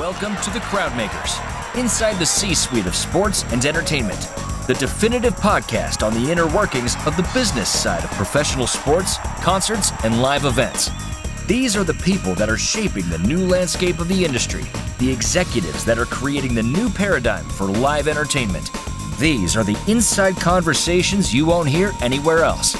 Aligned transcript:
Welcome 0.00 0.34
to 0.36 0.50
the 0.50 0.60
Crowdmakers, 0.60 1.38
inside 1.78 2.18
the 2.18 2.24
C 2.24 2.54
suite 2.54 2.86
of 2.86 2.94
sports 2.94 3.44
and 3.52 3.62
entertainment, 3.66 4.30
the 4.66 4.72
definitive 4.72 5.36
podcast 5.36 6.02
on 6.02 6.14
the 6.14 6.32
inner 6.32 6.46
workings 6.46 6.96
of 7.04 7.18
the 7.18 7.30
business 7.34 7.68
side 7.68 8.02
of 8.02 8.10
professional 8.12 8.66
sports, 8.66 9.18
concerts, 9.42 9.92
and 10.02 10.22
live 10.22 10.46
events. 10.46 10.90
These 11.46 11.76
are 11.76 11.84
the 11.84 11.92
people 11.92 12.34
that 12.36 12.48
are 12.48 12.56
shaping 12.56 13.10
the 13.10 13.18
new 13.18 13.46
landscape 13.46 13.98
of 13.98 14.08
the 14.08 14.24
industry, 14.24 14.64
the 15.00 15.12
executives 15.12 15.84
that 15.84 15.98
are 15.98 16.06
creating 16.06 16.54
the 16.54 16.62
new 16.62 16.88
paradigm 16.88 17.44
for 17.44 17.66
live 17.66 18.08
entertainment. 18.08 18.70
These 19.18 19.54
are 19.54 19.64
the 19.64 19.78
inside 19.86 20.36
conversations 20.36 21.34
you 21.34 21.44
won't 21.44 21.68
hear 21.68 21.92
anywhere 22.00 22.42
else. 22.42 22.72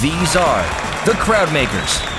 These 0.00 0.36
are 0.36 0.62
the 1.04 1.12
Crowdmakers. 1.20 2.11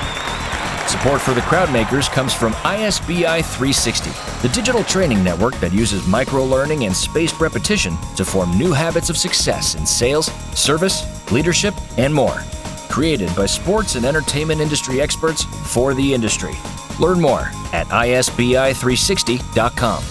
Support 0.93 1.21
for 1.21 1.33
the 1.33 1.41
Crowdmakers 1.41 2.09
comes 2.09 2.33
from 2.35 2.53
ISBI 2.53 3.41
360, 3.41 4.11
the 4.47 4.53
digital 4.53 4.83
training 4.83 5.23
network 5.23 5.59
that 5.59 5.73
uses 5.73 6.05
micro 6.05 6.45
learning 6.45 6.85
and 6.85 6.95
spaced 6.95 7.39
repetition 7.39 7.97
to 8.15 8.23
form 8.23 8.55
new 8.59 8.71
habits 8.71 9.09
of 9.09 9.17
success 9.17 9.73
in 9.73 9.87
sales, 9.87 10.27
service, 10.55 11.03
leadership, 11.31 11.73
and 11.97 12.13
more. 12.13 12.43
Created 12.89 13.35
by 13.35 13.47
sports 13.47 13.95
and 13.95 14.05
entertainment 14.05 14.61
industry 14.61 15.01
experts 15.01 15.45
for 15.73 15.95
the 15.95 16.13
industry. 16.13 16.53
Learn 16.99 17.19
more 17.19 17.49
at 17.73 17.87
isbi360.com. 17.87 20.03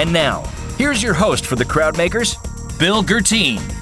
And 0.00 0.10
now, 0.10 0.42
here's 0.78 1.02
your 1.02 1.14
host 1.14 1.44
for 1.44 1.56
the 1.56 1.66
Crowdmakers, 1.66 2.38
Bill 2.78 3.02
Guertin. 3.02 3.79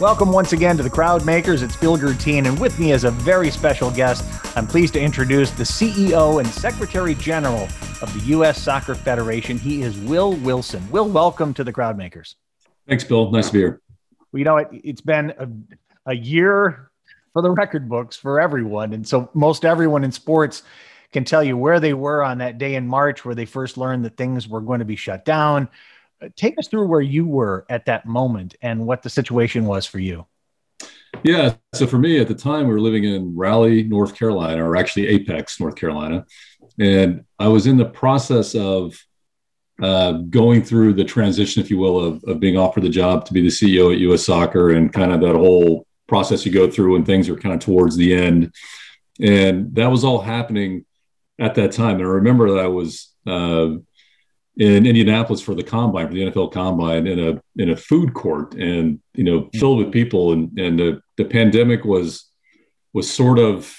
Welcome 0.00 0.32
once 0.32 0.54
again 0.54 0.78
to 0.78 0.82
the 0.82 0.88
Crowd 0.88 1.26
Makers. 1.26 1.60
It's 1.62 1.76
Bill 1.76 1.98
Guertin, 1.98 2.46
and 2.46 2.58
with 2.58 2.78
me 2.78 2.92
as 2.92 3.04
a 3.04 3.10
very 3.10 3.50
special 3.50 3.90
guest, 3.90 4.24
I'm 4.56 4.66
pleased 4.66 4.94
to 4.94 5.00
introduce 5.00 5.50
the 5.50 5.62
CEO 5.62 6.40
and 6.40 6.48
Secretary 6.48 7.14
General 7.14 7.64
of 8.00 8.10
the 8.14 8.20
U.S. 8.28 8.62
Soccer 8.62 8.94
Federation. 8.94 9.58
He 9.58 9.82
is 9.82 9.98
Will 9.98 10.32
Wilson. 10.36 10.90
Will, 10.90 11.06
welcome 11.06 11.52
to 11.52 11.64
the 11.64 11.70
Crowd 11.70 11.98
Makers. 11.98 12.36
Thanks, 12.88 13.04
Bill. 13.04 13.30
Nice 13.30 13.48
to 13.48 13.52
be 13.52 13.58
here. 13.58 13.82
Well, 14.32 14.38
you 14.38 14.44
know, 14.46 14.56
it, 14.56 14.68
it's 14.72 15.02
been 15.02 15.34
a, 15.38 16.10
a 16.12 16.16
year 16.16 16.90
for 17.34 17.42
the 17.42 17.50
record 17.50 17.86
books 17.86 18.16
for 18.16 18.40
everyone. 18.40 18.94
And 18.94 19.06
so 19.06 19.28
most 19.34 19.66
everyone 19.66 20.02
in 20.02 20.12
sports 20.12 20.62
can 21.12 21.24
tell 21.24 21.44
you 21.44 21.58
where 21.58 21.78
they 21.78 21.92
were 21.92 22.24
on 22.24 22.38
that 22.38 22.56
day 22.56 22.74
in 22.76 22.86
March 22.86 23.26
where 23.26 23.34
they 23.34 23.44
first 23.44 23.76
learned 23.76 24.06
that 24.06 24.16
things 24.16 24.48
were 24.48 24.62
going 24.62 24.78
to 24.78 24.86
be 24.86 24.96
shut 24.96 25.26
down 25.26 25.68
take 26.36 26.58
us 26.58 26.68
through 26.68 26.86
where 26.86 27.00
you 27.00 27.26
were 27.26 27.66
at 27.68 27.86
that 27.86 28.06
moment 28.06 28.54
and 28.62 28.86
what 28.86 29.02
the 29.02 29.10
situation 29.10 29.64
was 29.64 29.86
for 29.86 29.98
you. 29.98 30.26
Yeah. 31.22 31.54
So 31.74 31.86
for 31.86 31.98
me 31.98 32.18
at 32.18 32.28
the 32.28 32.34
time, 32.34 32.66
we 32.66 32.72
were 32.72 32.80
living 32.80 33.04
in 33.04 33.36
Raleigh, 33.36 33.82
North 33.82 34.14
Carolina, 34.14 34.68
or 34.68 34.76
actually 34.76 35.08
Apex, 35.08 35.60
North 35.60 35.76
Carolina. 35.76 36.24
And 36.78 37.24
I 37.38 37.48
was 37.48 37.66
in 37.66 37.76
the 37.76 37.84
process 37.84 38.54
of 38.54 38.98
uh, 39.82 40.12
going 40.12 40.62
through 40.62 40.94
the 40.94 41.04
transition, 41.04 41.62
if 41.62 41.70
you 41.70 41.78
will, 41.78 41.98
of, 42.04 42.24
of 42.24 42.40
being 42.40 42.56
offered 42.56 42.82
the 42.82 42.90
job 42.90 43.24
to 43.26 43.32
be 43.32 43.40
the 43.40 43.48
CEO 43.48 43.92
at 43.92 43.98
US 44.00 44.24
Soccer 44.24 44.70
and 44.70 44.92
kind 44.92 45.12
of 45.12 45.20
that 45.20 45.34
whole 45.34 45.86
process 46.06 46.44
you 46.44 46.52
go 46.52 46.70
through 46.70 46.92
when 46.92 47.04
things 47.04 47.28
are 47.28 47.36
kind 47.36 47.54
of 47.54 47.60
towards 47.60 47.96
the 47.96 48.14
end. 48.14 48.52
And 49.20 49.74
that 49.74 49.90
was 49.90 50.04
all 50.04 50.20
happening 50.20 50.84
at 51.38 51.54
that 51.54 51.72
time. 51.72 51.96
And 51.96 52.04
I 52.04 52.10
remember 52.10 52.50
that 52.50 52.60
I 52.64 52.68
was 52.68 53.12
uh, 53.26 53.76
in 54.56 54.86
Indianapolis 54.86 55.40
for 55.40 55.54
the 55.54 55.62
combine 55.62 56.08
for 56.08 56.14
the 56.14 56.22
NFL 56.22 56.52
combine 56.52 57.06
in 57.06 57.18
a 57.18 57.40
in 57.62 57.70
a 57.70 57.76
food 57.76 58.14
court 58.14 58.54
and 58.54 59.00
you 59.14 59.24
know 59.24 59.48
filled 59.54 59.78
with 59.78 59.92
people 59.92 60.32
and 60.32 60.58
and 60.58 60.78
the, 60.78 61.00
the 61.16 61.24
pandemic 61.24 61.84
was 61.84 62.30
was 62.92 63.10
sort 63.10 63.38
of 63.38 63.74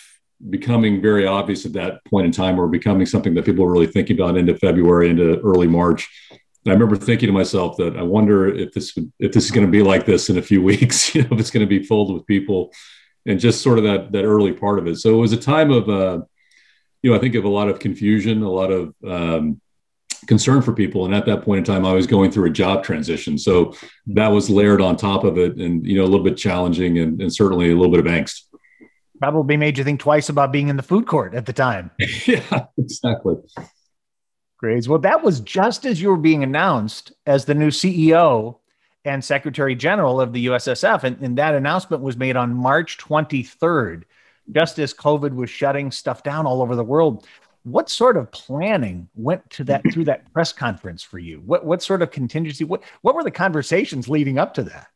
becoming 0.50 1.02
very 1.02 1.28
obvious 1.28 1.66
at 1.66 1.73
that 1.73 2.03
point 2.05 2.25
in 2.25 2.31
time 2.31 2.59
or 2.59 2.67
becoming 2.67 3.05
something 3.05 3.33
that 3.36 3.45
people 3.45 3.63
were 3.63 3.72
really 3.72 3.88
thinking 3.88 4.19
about 4.19 4.38
into 4.38 4.55
February 4.58 5.09
into 5.09 5.39
early 5.41 5.67
March. 5.67 6.09
And 6.31 6.72
I 6.72 6.73
remember 6.73 6.95
thinking 6.95 7.28
to 7.28 7.33
myself 7.33 7.78
that 7.78 7.97
I 7.97 8.02
wonder 8.02 8.47
if 8.47 8.72
this 8.72 8.97
if 9.19 9.33
this 9.33 9.45
is 9.45 9.52
going 9.52 9.66
to 9.66 9.72
be 9.72 9.83
like 9.83 10.06
this 10.06 10.30
in 10.30 10.38
a 10.38 10.41
few 10.41 10.61
weeks, 10.72 11.13
you 11.13 11.22
know, 11.22 11.29
if 11.31 11.40
it's 11.40 11.51
going 11.51 11.68
to 11.68 11.79
be 11.79 11.84
filled 11.84 12.13
with 12.13 12.25
people 12.25 12.72
and 13.25 13.40
just 13.40 13.62
sort 13.62 13.78
of 13.78 13.84
that 13.84 14.12
that 14.13 14.24
early 14.24 14.53
part 14.53 14.79
of 14.79 14.88
it. 14.88 14.97
So 14.97 15.13
it 15.13 15.18
was 15.18 15.34
a 15.34 15.38
time 15.38 15.72
of 15.72 15.90
uh, 15.90 16.22
you 17.03 17.12
know, 17.12 17.18
I 17.18 17.19
think 17.19 17.35
of 17.35 17.44
a 17.44 17.50
lot 17.50 17.69
of 17.69 17.79
confusion, 17.79 18.41
a 18.41 18.50
lot 18.50 18.72
of 18.72 18.94
um, 19.07 19.62
concern 20.27 20.61
for 20.61 20.73
people. 20.73 21.05
And 21.05 21.13
at 21.13 21.25
that 21.25 21.43
point 21.43 21.59
in 21.59 21.63
time, 21.63 21.85
I 21.85 21.93
was 21.93 22.07
going 22.07 22.31
through 22.31 22.47
a 22.47 22.51
job 22.51 22.83
transition. 22.83 23.37
So 23.37 23.75
that 24.07 24.27
was 24.27 24.49
layered 24.49 24.81
on 24.81 24.95
top 24.95 25.23
of 25.23 25.37
it 25.37 25.57
and, 25.57 25.85
you 25.85 25.95
know, 25.95 26.03
a 26.03 26.09
little 26.09 26.23
bit 26.23 26.37
challenging 26.37 26.99
and, 26.99 27.21
and 27.21 27.33
certainly 27.33 27.71
a 27.71 27.75
little 27.75 27.91
bit 27.91 27.99
of 27.99 28.05
angst. 28.05 28.43
Probably 29.19 29.57
made 29.57 29.77
you 29.77 29.83
think 29.83 29.99
twice 29.99 30.29
about 30.29 30.51
being 30.51 30.69
in 30.69 30.77
the 30.77 30.83
food 30.83 31.05
court 31.05 31.35
at 31.35 31.45
the 31.45 31.53
time. 31.53 31.91
yeah, 32.25 32.65
exactly. 32.77 33.35
Great. 34.57 34.87
Well, 34.87 34.99
that 34.99 35.23
was 35.23 35.39
just 35.39 35.85
as 35.85 36.01
you 36.01 36.09
were 36.09 36.17
being 36.17 36.43
announced 36.43 37.11
as 37.25 37.45
the 37.45 37.55
new 37.55 37.69
CEO 37.69 38.57
and 39.05 39.23
Secretary 39.23 39.75
General 39.75 40.21
of 40.21 40.33
the 40.33 40.47
USSF. 40.47 41.03
And, 41.03 41.19
and 41.21 41.38
that 41.38 41.55
announcement 41.55 42.03
was 42.03 42.17
made 42.17 42.35
on 42.35 42.53
March 42.53 42.97
23rd, 42.97 44.03
just 44.51 44.77
as 44.79 44.93
COVID 44.93 45.33
was 45.33 45.49
shutting 45.49 45.91
stuff 45.91 46.23
down 46.23 46.45
all 46.45 46.61
over 46.61 46.75
the 46.75 46.83
world 46.83 47.25
what 47.63 47.89
sort 47.89 48.17
of 48.17 48.31
planning 48.31 49.07
went 49.16 49.47
to 49.51 49.63
that 49.66 49.83
through 49.91 50.05
that 50.05 50.31
press 50.33 50.53
conference 50.53 51.03
for 51.03 51.19
you? 51.19 51.41
What 51.45 51.66
what 51.66 51.83
sort 51.83 52.01
of 52.01 52.11
contingency? 52.11 52.63
What 52.63 52.83
what 53.01 53.16
were 53.16 53.23
the 53.23 53.31
conversations 53.31 54.09
leading 54.09 54.38
up 54.38 54.53
to 54.55 54.63
that? 54.63 54.88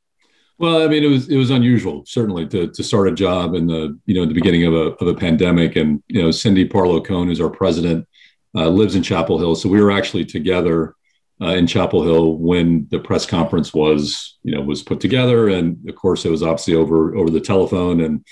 Well, 0.57 0.83
I 0.83 0.87
mean, 0.87 1.03
it 1.03 1.07
was 1.07 1.29
it 1.29 1.37
was 1.37 1.49
unusual 1.49 2.05
certainly 2.05 2.47
to 2.47 2.67
to 2.67 2.83
start 2.83 3.09
a 3.09 3.11
job 3.11 3.55
in 3.55 3.67
the 3.67 3.97
you 4.05 4.15
know 4.15 4.25
the 4.25 4.33
beginning 4.33 4.65
of 4.65 4.73
a 4.73 4.93
of 5.01 5.07
a 5.07 5.13
pandemic, 5.13 5.75
and 5.75 6.01
you 6.07 6.21
know 6.21 6.31
Cindy 6.31 6.67
Parlow 6.67 7.05
Cone, 7.05 7.27
who's 7.27 7.41
our 7.41 7.49
president, 7.49 8.07
uh, 8.55 8.69
lives 8.69 8.95
in 8.95 9.03
Chapel 9.03 9.37
Hill, 9.37 9.55
so 9.55 9.69
we 9.69 9.81
were 9.81 9.91
actually 9.91 10.25
together 10.25 10.95
uh, 11.41 11.47
in 11.47 11.67
Chapel 11.67 12.03
Hill 12.03 12.37
when 12.37 12.87
the 12.89 12.99
press 12.99 13.25
conference 13.25 13.73
was 13.73 14.37
you 14.43 14.55
know 14.55 14.61
was 14.61 14.81
put 14.81 15.01
together, 15.01 15.49
and 15.49 15.77
of 15.89 15.95
course 15.95 16.23
it 16.23 16.31
was 16.31 16.41
obviously 16.41 16.73
over 16.73 17.15
over 17.15 17.29
the 17.29 17.41
telephone, 17.41 17.99
and 17.99 18.25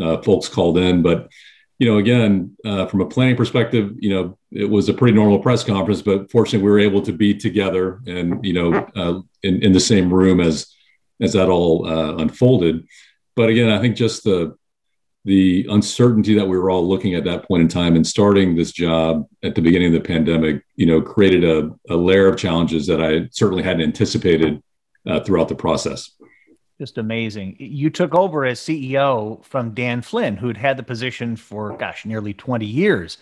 uh, 0.00 0.20
folks 0.22 0.48
called 0.48 0.76
in, 0.76 1.02
but 1.02 1.28
you 1.80 1.86
know, 1.86 1.96
again, 1.96 2.54
uh, 2.64 2.86
from 2.86 3.00
a 3.00 3.06
planning 3.06 3.36
perspective, 3.36 3.94
you 3.98 4.10
know, 4.10 4.38
it 4.52 4.66
was 4.66 4.90
a 4.90 4.94
pretty 4.94 5.14
normal 5.14 5.38
press 5.38 5.64
conference, 5.64 6.02
but 6.02 6.30
fortunately, 6.30 6.62
we 6.62 6.70
were 6.70 6.78
able 6.78 7.00
to 7.00 7.12
be 7.12 7.34
together 7.34 8.02
and 8.06 8.44
you 8.44 8.52
know, 8.52 8.74
uh, 8.94 9.20
in 9.42 9.62
in 9.62 9.72
the 9.72 9.80
same 9.80 10.12
room 10.12 10.40
as 10.40 10.72
as 11.22 11.32
that 11.32 11.48
all 11.48 11.86
uh, 11.88 12.16
unfolded. 12.16 12.86
But 13.34 13.48
again, 13.48 13.70
I 13.70 13.80
think 13.80 13.96
just 13.96 14.24
the 14.24 14.54
the 15.24 15.66
uncertainty 15.70 16.34
that 16.34 16.46
we 16.46 16.58
were 16.58 16.70
all 16.70 16.86
looking 16.86 17.14
at 17.14 17.24
that 17.24 17.48
point 17.48 17.62
in 17.62 17.68
time 17.68 17.96
and 17.96 18.06
starting 18.06 18.54
this 18.54 18.72
job 18.72 19.26
at 19.42 19.54
the 19.54 19.62
beginning 19.62 19.94
of 19.94 20.02
the 20.02 20.06
pandemic, 20.06 20.62
you 20.76 20.86
know, 20.86 21.00
created 21.00 21.44
a, 21.44 21.70
a 21.88 21.96
layer 21.96 22.26
of 22.26 22.38
challenges 22.38 22.86
that 22.86 23.02
I 23.02 23.28
certainly 23.32 23.62
hadn't 23.62 23.82
anticipated 23.82 24.62
uh, 25.06 25.20
throughout 25.20 25.48
the 25.48 25.54
process 25.54 26.10
just 26.80 26.96
amazing. 26.96 27.54
You 27.58 27.90
took 27.90 28.14
over 28.14 28.46
as 28.46 28.58
CEO 28.58 29.44
from 29.44 29.74
Dan 29.74 30.00
Flynn, 30.00 30.34
who'd 30.34 30.56
had 30.56 30.78
the 30.78 30.82
position 30.82 31.36
for, 31.36 31.76
gosh, 31.76 32.06
nearly 32.06 32.32
20 32.32 32.64
years. 32.64 33.18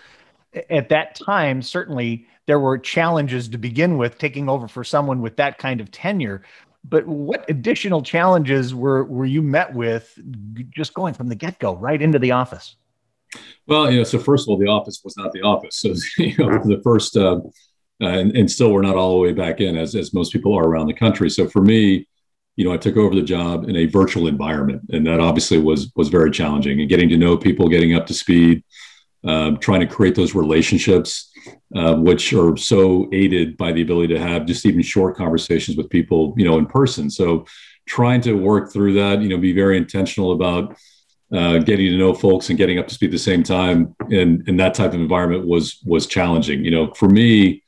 At 0.71 0.89
that 0.91 1.17
time, 1.17 1.61
certainly 1.61 2.29
there 2.47 2.61
were 2.61 2.79
challenges 2.79 3.49
to 3.49 3.59
begin 3.59 3.99
with 3.99 4.17
taking 4.17 4.49
over 4.49 4.69
for 4.69 4.85
someone 4.85 5.21
with 5.21 5.35
that 5.39 5.59
kind 5.59 5.81
of 5.81 5.91
tenure. 5.91 6.43
But 6.89 7.05
what 7.09 7.51
additional 7.51 8.01
challenges 8.01 8.77
were, 8.77 9.03
were 9.05 9.27
you 9.27 9.43
met 9.43 9.75
with 9.75 10.17
just 10.71 10.95
going 10.95 11.15
from 11.15 11.29
the 11.29 11.35
get 11.35 11.59
go 11.59 11.75
right 11.75 12.01
into 12.01 12.21
the 12.21 12.31
office? 12.31 12.77
Well, 13.67 13.91
you 13.91 13.99
know, 13.99 14.05
so 14.05 14.21
first 14.21 14.47
of 14.47 14.51
all, 14.51 14.57
the 14.57 14.69
office 14.69 15.01
was 15.03 15.17
not 15.17 15.33
the 15.33 15.43
office. 15.43 15.85
So, 15.97 16.23
you 16.23 16.37
know, 16.39 16.63
the 16.63 16.81
first, 16.85 17.17
uh, 17.17 17.41
uh, 18.01 18.07
and, 18.07 18.37
and 18.37 18.49
still 18.49 18.73
we're 18.73 18.83
not 18.83 18.95
all 18.95 19.15
the 19.15 19.19
way 19.19 19.33
back 19.33 19.61
in 19.61 19.77
as, 19.77 19.97
as 19.97 20.15
most 20.15 20.33
people 20.33 20.57
are 20.57 20.65
around 20.65 20.87
the 20.87 20.95
country. 20.95 21.29
So 21.29 21.49
for 21.49 21.61
me, 21.61 22.07
you 22.59 22.65
know, 22.65 22.73
I 22.73 22.77
took 22.77 22.97
over 22.97 23.15
the 23.15 23.23
job 23.23 23.69
in 23.69 23.77
a 23.77 23.87
virtual 23.87 24.27
environment, 24.27 24.83
and 24.91 25.07
that 25.07 25.21
obviously 25.21 25.59
was 25.59 25.93
was 25.95 26.09
very 26.09 26.33
challenging. 26.33 26.81
And 26.81 26.89
getting 26.89 27.09
to 27.09 27.17
know 27.17 27.37
people, 27.37 27.69
getting 27.69 27.95
up 27.95 28.05
to 28.09 28.15
speed, 28.15 28.65
um, 29.23 29.59
trying 29.59 29.79
to 29.79 29.87
create 29.87 30.17
those 30.17 30.35
relationships, 30.35 31.31
uh, 31.77 31.95
which 31.95 32.33
are 32.33 32.57
so 32.57 33.09
aided 33.13 33.57
by 33.57 33.71
the 33.71 33.83
ability 33.83 34.13
to 34.13 34.19
have 34.19 34.45
just 34.45 34.67
even 34.67 34.83
short 34.83 35.17
conversations 35.17 35.77
with 35.77 35.89
people, 35.89 36.35
you 36.37 36.45
know, 36.45 36.59
in 36.59 36.67
person. 36.67 37.09
So, 37.11 37.47
trying 37.87 38.23
to 38.23 38.33
work 38.33 38.73
through 38.73 38.95
that, 38.95 39.23
you 39.23 39.29
know, 39.29 39.39
be 39.39 39.53
very 39.53 39.77
intentional 39.77 40.33
about 40.33 40.77
uh, 41.33 41.59
getting 41.59 41.87
to 41.87 41.97
know 41.97 42.13
folks 42.13 42.49
and 42.49 42.59
getting 42.59 42.81
up 42.81 42.89
to 42.89 42.95
speed 42.95 43.11
at 43.11 43.13
the 43.13 43.19
same 43.21 43.45
time 43.45 43.95
in 44.11 44.43
in 44.49 44.57
that 44.57 44.75
type 44.75 44.95
of 44.95 45.01
environment 45.01 45.47
was 45.47 45.79
was 45.85 46.09
challenging. 46.09 46.65
You 46.65 46.73
know, 46.73 46.93
for 46.95 47.09
me, 47.09 47.63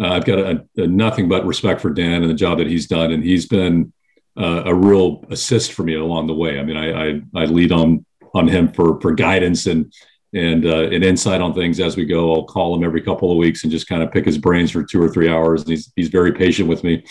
uh, 0.00 0.08
I've 0.08 0.24
got 0.24 0.40
a, 0.40 0.66
a 0.78 0.88
nothing 0.88 1.28
but 1.28 1.46
respect 1.46 1.80
for 1.80 1.90
Dan 1.90 2.22
and 2.22 2.30
the 2.30 2.34
job 2.34 2.58
that 2.58 2.66
he's 2.66 2.88
done, 2.88 3.12
and 3.12 3.22
he's 3.22 3.46
been 3.46 3.92
uh, 4.36 4.62
a 4.66 4.74
real 4.74 5.24
assist 5.30 5.72
for 5.72 5.82
me 5.82 5.94
along 5.94 6.26
the 6.26 6.34
way. 6.34 6.58
I 6.58 6.62
mean, 6.62 6.76
I 6.76 7.08
I, 7.08 7.20
I 7.34 7.44
lead 7.46 7.72
on 7.72 8.04
on 8.34 8.48
him 8.48 8.72
for 8.72 9.00
for 9.00 9.12
guidance 9.12 9.66
and 9.66 9.92
and 10.34 10.64
uh, 10.64 10.88
insight 10.90 11.40
on 11.40 11.52
things 11.52 11.78
as 11.78 11.96
we 11.96 12.06
go. 12.06 12.32
I'll 12.32 12.44
call 12.44 12.74
him 12.74 12.84
every 12.84 13.02
couple 13.02 13.30
of 13.30 13.36
weeks 13.36 13.64
and 13.64 13.72
just 13.72 13.86
kind 13.86 14.02
of 14.02 14.10
pick 14.10 14.24
his 14.24 14.38
brains 14.38 14.70
for 14.70 14.82
two 14.82 15.02
or 15.02 15.10
three 15.10 15.28
hours. 15.28 15.62
And 15.62 15.70
he's 15.70 15.92
he's 15.96 16.08
very 16.08 16.32
patient 16.32 16.68
with 16.68 16.82
me. 16.84 17.04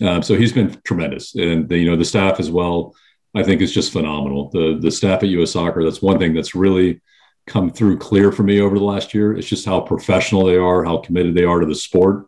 Um, 0.00 0.22
so 0.22 0.36
he's 0.36 0.52
been 0.52 0.80
tremendous, 0.84 1.34
and 1.34 1.68
the, 1.68 1.78
you 1.78 1.90
know 1.90 1.96
the 1.96 2.04
staff 2.04 2.38
as 2.38 2.50
well. 2.50 2.94
I 3.34 3.42
think 3.42 3.60
is 3.60 3.72
just 3.72 3.92
phenomenal. 3.92 4.50
The 4.50 4.78
the 4.80 4.90
staff 4.90 5.22
at 5.22 5.28
U.S. 5.30 5.52
Soccer. 5.52 5.82
That's 5.82 6.02
one 6.02 6.18
thing 6.18 6.34
that's 6.34 6.54
really 6.54 7.00
come 7.46 7.70
through 7.70 7.98
clear 7.98 8.30
for 8.30 8.42
me 8.42 8.60
over 8.60 8.78
the 8.78 8.84
last 8.84 9.14
year. 9.14 9.34
It's 9.34 9.48
just 9.48 9.64
how 9.64 9.80
professional 9.80 10.44
they 10.44 10.56
are, 10.56 10.84
how 10.84 10.98
committed 10.98 11.34
they 11.34 11.44
are 11.44 11.60
to 11.60 11.66
the 11.66 11.74
sport, 11.74 12.26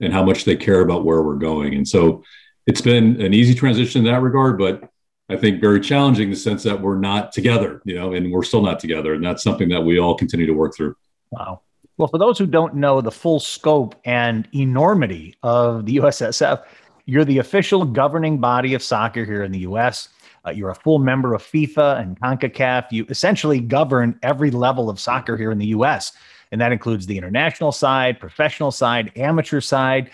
and 0.00 0.12
how 0.12 0.22
much 0.22 0.44
they 0.44 0.56
care 0.56 0.82
about 0.82 1.04
where 1.04 1.22
we're 1.22 1.36
going. 1.36 1.74
And 1.74 1.88
so 1.88 2.22
it's 2.66 2.80
been 2.80 3.20
an 3.20 3.34
easy 3.34 3.54
transition 3.54 4.06
in 4.06 4.12
that 4.12 4.22
regard, 4.22 4.58
but 4.58 4.90
I 5.28 5.36
think 5.36 5.60
very 5.60 5.80
challenging 5.80 6.24
in 6.24 6.30
the 6.30 6.36
sense 6.36 6.62
that 6.64 6.80
we're 6.80 6.98
not 6.98 7.32
together, 7.32 7.80
you 7.84 7.94
know, 7.94 8.12
and 8.14 8.32
we're 8.32 8.42
still 8.42 8.62
not 8.62 8.80
together. 8.80 9.14
And 9.14 9.24
that's 9.24 9.42
something 9.42 9.68
that 9.68 9.80
we 9.80 9.98
all 9.98 10.16
continue 10.16 10.46
to 10.46 10.52
work 10.52 10.74
through. 10.74 10.96
Wow. 11.30 11.60
Well, 11.96 12.08
for 12.08 12.18
those 12.18 12.38
who 12.38 12.46
don't 12.46 12.74
know 12.74 13.00
the 13.00 13.12
full 13.12 13.38
scope 13.38 13.94
and 14.04 14.48
enormity 14.54 15.36
of 15.42 15.86
the 15.86 15.96
USSF, 15.96 16.64
you're 17.06 17.24
the 17.24 17.38
official 17.38 17.84
governing 17.84 18.38
body 18.38 18.74
of 18.74 18.82
soccer 18.82 19.24
here 19.24 19.44
in 19.44 19.52
the 19.52 19.60
US. 19.60 20.08
Uh, 20.46 20.50
you're 20.50 20.70
a 20.70 20.74
full 20.74 20.98
member 20.98 21.34
of 21.34 21.42
FIFA 21.42 22.00
and 22.00 22.18
CONCACAF. 22.20 22.86
You 22.90 23.06
essentially 23.08 23.60
govern 23.60 24.18
every 24.22 24.50
level 24.50 24.88
of 24.88 24.98
soccer 24.98 25.36
here 25.36 25.52
in 25.52 25.58
the 25.58 25.66
US. 25.66 26.12
And 26.52 26.60
that 26.60 26.72
includes 26.72 27.06
the 27.06 27.16
international 27.16 27.70
side, 27.70 28.18
professional 28.18 28.70
side, 28.70 29.12
amateur 29.16 29.60
side, 29.60 30.10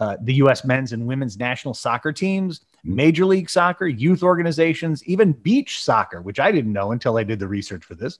uh, 0.00 0.16
the 0.22 0.34
US 0.34 0.64
men's 0.64 0.92
and 0.92 1.06
women's 1.06 1.36
national 1.38 1.74
soccer 1.74 2.12
teams, 2.12 2.60
mm-hmm. 2.60 2.96
Major 2.96 3.24
League 3.24 3.50
Soccer, 3.50 3.86
youth 3.86 4.22
organizations, 4.22 5.04
even 5.04 5.32
beach 5.32 5.82
soccer, 5.82 6.22
which 6.22 6.40
I 6.40 6.52
didn't 6.52 6.72
know 6.72 6.92
until 6.92 7.16
I 7.16 7.24
did 7.24 7.38
the 7.38 7.48
research 7.48 7.84
for 7.84 7.94
this, 7.94 8.18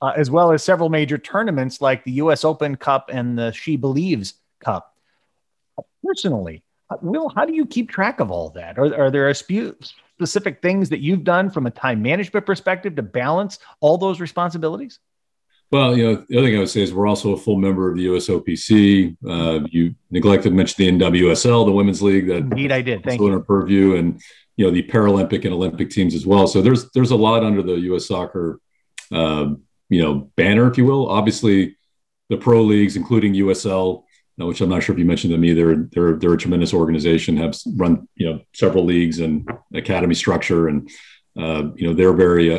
uh, 0.00 0.12
as 0.16 0.30
well 0.30 0.52
as 0.52 0.62
several 0.64 0.88
major 0.88 1.18
tournaments 1.18 1.80
like 1.80 2.04
the 2.04 2.12
US 2.12 2.44
Open 2.44 2.76
Cup 2.76 3.10
and 3.12 3.38
the 3.38 3.50
SheBelieves 3.50 4.34
Cup. 4.60 4.96
Personally, 6.04 6.62
uh, 6.90 6.96
Will, 7.00 7.28
how 7.28 7.44
do 7.44 7.54
you 7.54 7.66
keep 7.66 7.88
track 7.88 8.20
of 8.20 8.30
all 8.30 8.50
that? 8.50 8.78
Are, 8.78 8.94
are 8.94 9.10
there 9.10 9.32
spe- 9.34 9.74
specific 10.14 10.60
things 10.60 10.88
that 10.88 11.00
you've 11.00 11.24
done 11.24 11.50
from 11.50 11.66
a 11.66 11.70
time 11.70 12.02
management 12.02 12.44
perspective 12.44 12.96
to 12.96 13.02
balance 13.02 13.58
all 13.80 13.96
those 13.96 14.20
responsibilities? 14.20 14.98
Well, 15.72 15.96
you 15.96 16.04
know, 16.04 16.24
the 16.28 16.36
other 16.36 16.46
thing 16.48 16.56
I 16.56 16.58
would 16.58 16.68
say 16.68 16.82
is 16.82 16.92
we're 16.92 17.06
also 17.06 17.32
a 17.32 17.36
full 17.36 17.56
member 17.56 17.90
of 17.90 17.96
the 17.96 18.04
USOPC. 18.04 19.16
Uh, 19.26 19.66
you 19.70 19.94
neglected 20.10 20.50
to 20.50 20.54
mention 20.54 20.98
the 20.98 21.04
NWSL, 21.06 21.64
the 21.64 21.72
women's 21.72 22.02
league. 22.02 22.26
That 22.26 22.36
indeed 22.36 22.70
I 22.70 22.82
did. 22.82 23.02
Thank 23.02 23.22
you. 23.22 23.32
Our 23.32 23.40
purview, 23.40 23.96
and 23.96 24.20
you 24.56 24.66
know 24.66 24.70
the 24.70 24.82
Paralympic 24.82 25.46
and 25.46 25.54
Olympic 25.54 25.88
teams 25.88 26.14
as 26.14 26.26
well. 26.26 26.46
So 26.46 26.60
there's 26.60 26.90
there's 26.90 27.10
a 27.10 27.16
lot 27.16 27.42
under 27.42 27.62
the 27.62 27.72
U.S. 27.72 28.06
Soccer, 28.06 28.60
uh, 29.12 29.46
you 29.88 30.02
know, 30.02 30.30
banner, 30.36 30.70
if 30.70 30.76
you 30.76 30.84
will. 30.84 31.08
Obviously, 31.08 31.78
the 32.28 32.36
pro 32.36 32.60
leagues, 32.60 32.96
including 32.96 33.32
USL, 33.32 34.04
which 34.36 34.60
I'm 34.60 34.68
not 34.68 34.82
sure 34.82 34.94
if 34.94 34.98
you 34.98 35.06
mentioned 35.06 35.32
them 35.32 35.44
either. 35.44 35.88
They're 35.90 36.16
they're 36.16 36.34
a 36.34 36.38
tremendous 36.38 36.74
organization. 36.74 37.38
Have 37.38 37.56
run 37.76 38.06
you 38.16 38.30
know 38.30 38.40
several 38.52 38.84
leagues 38.84 39.20
and 39.20 39.48
academy 39.72 40.14
structure, 40.14 40.68
and 40.68 40.90
uh, 41.40 41.70
you 41.76 41.88
know 41.88 41.94
they're 41.94 42.12
very 42.12 42.54
uh, 42.54 42.58